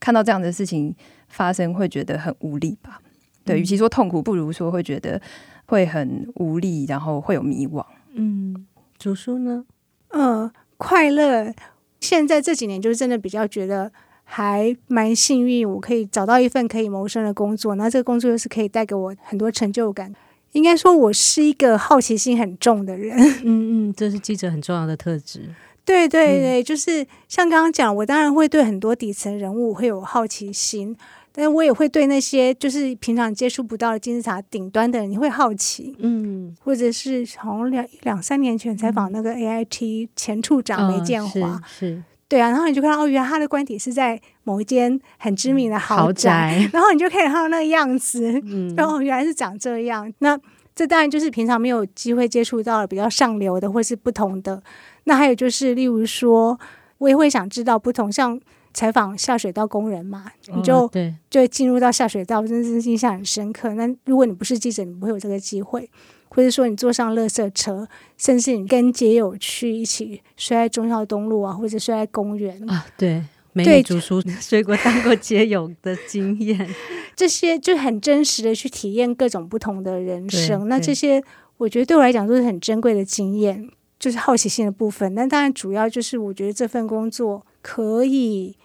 [0.00, 0.92] 看到这样的事情
[1.28, 3.00] 发生，会觉得很无力吧？
[3.44, 5.22] 对，与其说痛苦，不如说会觉得
[5.66, 7.84] 会很无力，然后会有迷惘。
[8.12, 8.66] 嗯，
[9.00, 9.64] 竹叔呢？
[10.10, 11.54] 嗯、呃，快乐。
[12.00, 13.90] 现在这几年就是真的比较觉得
[14.24, 20.14] 还蛮幸运，我可以找到一份可以谋生的工作，那这个工作又是可以带给我很多成就感。
[20.52, 23.18] 应该说，我是一个好奇心很重的人。
[23.42, 25.48] 嗯嗯，这是记者很重要的特质。
[25.84, 30.94] 对对对，嗯、就是像刚刚讲，我当然会对很多底层人物会有好奇心。
[31.32, 50.12] 但我也会对那些就是平常接触不到的金字塔顶端的人，你会好奇，嗯，或者是好像两两三年前采访那个 AIT 前处长梅建华，哦、是，是对啊，然后你就看到哦，原来他的官邸是在某一间很知名的豪宅，豪宅然后你就可以看到那个样子，嗯，然后原来是长这样。
[50.18, 50.38] 那
[50.74, 54.62] 这当然就是平常没有机会接触到的比较上流的，或是不同的。
[55.04, 56.58] 那还有就是，例如说，
[56.98, 58.40] 我也会想知道不同像。
[58.72, 63.74] 采访下水道工人嘛，你就、哦、对就进入到下水道，真的是印象很深刻。
[63.74, 65.88] 那如果你不是记者，你不会有这个机会，
[66.28, 76.68] 或者说你坐上垃圾车，甚至你跟街友去一起睡在中校东路啊，或者睡在公园啊，对，没读书 睡过当过街友的经验，
[77.16, 80.68] 这些就很真实的去体验各种不同的人生。
[80.68, 81.22] 那这些
[81.56, 83.68] 我觉得对我来讲都是很珍贵的经验，
[83.98, 85.12] 就是好奇心的部分。
[85.14, 88.56] 那当然主要就是我觉得这份工作可以。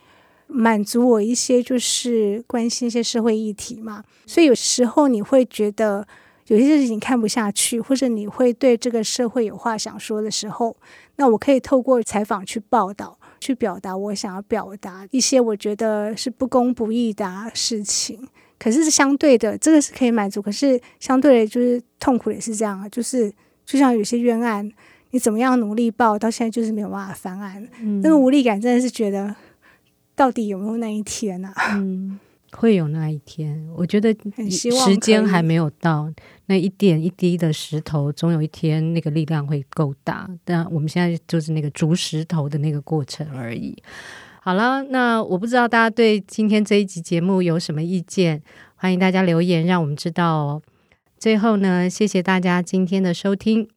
[0.47, 6.07] 满足我一些就是关心一些社会议题嘛，所以有时候你会觉得
[6.45, 10.77] 有些事情看不下去，或者你会对这个社会有话想说的时候，
[11.15, 18.27] 那我可以透过采访去报道，去表达我想要表达一些我觉得是不公不义的事情。
[18.59, 23.33] 可是相对的，这个是可以满足，可是相对的，就是痛苦也是这样啊，就是
[23.65, 24.71] 就像有些冤案，
[25.15, 29.33] 你怎么样努力报，到现在就是没有办法翻案，嗯，那个无力感真的是觉得。
[30.13, 31.51] 到底有没有那一天呢？
[31.55, 31.75] 啊？
[31.79, 32.19] 嗯，
[32.51, 33.65] 会有那一天。
[33.75, 34.13] 我觉得
[34.49, 36.11] 时间还没有到，
[36.47, 40.29] 那一点一滴的石头，总有一天那个力量会够大。
[40.43, 43.73] 但我们现在就是那个逐石头的那个过程而已。
[44.41, 48.41] 好了，那我不知道大家对今天这一集节目有什么意见，
[48.75, 50.61] 欢迎大家留言让我们知道哦。
[51.17, 53.67] 最后呢，谢谢大家今天的收听。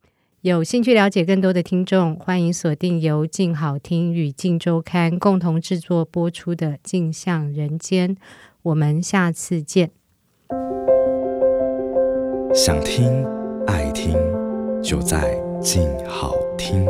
[0.42, 8.14] 有兴趣了解更多的听众，欢迎锁定由静好听与静周刊共同制作播出的《镜像人间》，
[8.62, 9.90] 我们下次见。
[12.54, 13.26] 想听
[13.66, 14.14] 爱听，
[14.80, 16.86] 就在静好听。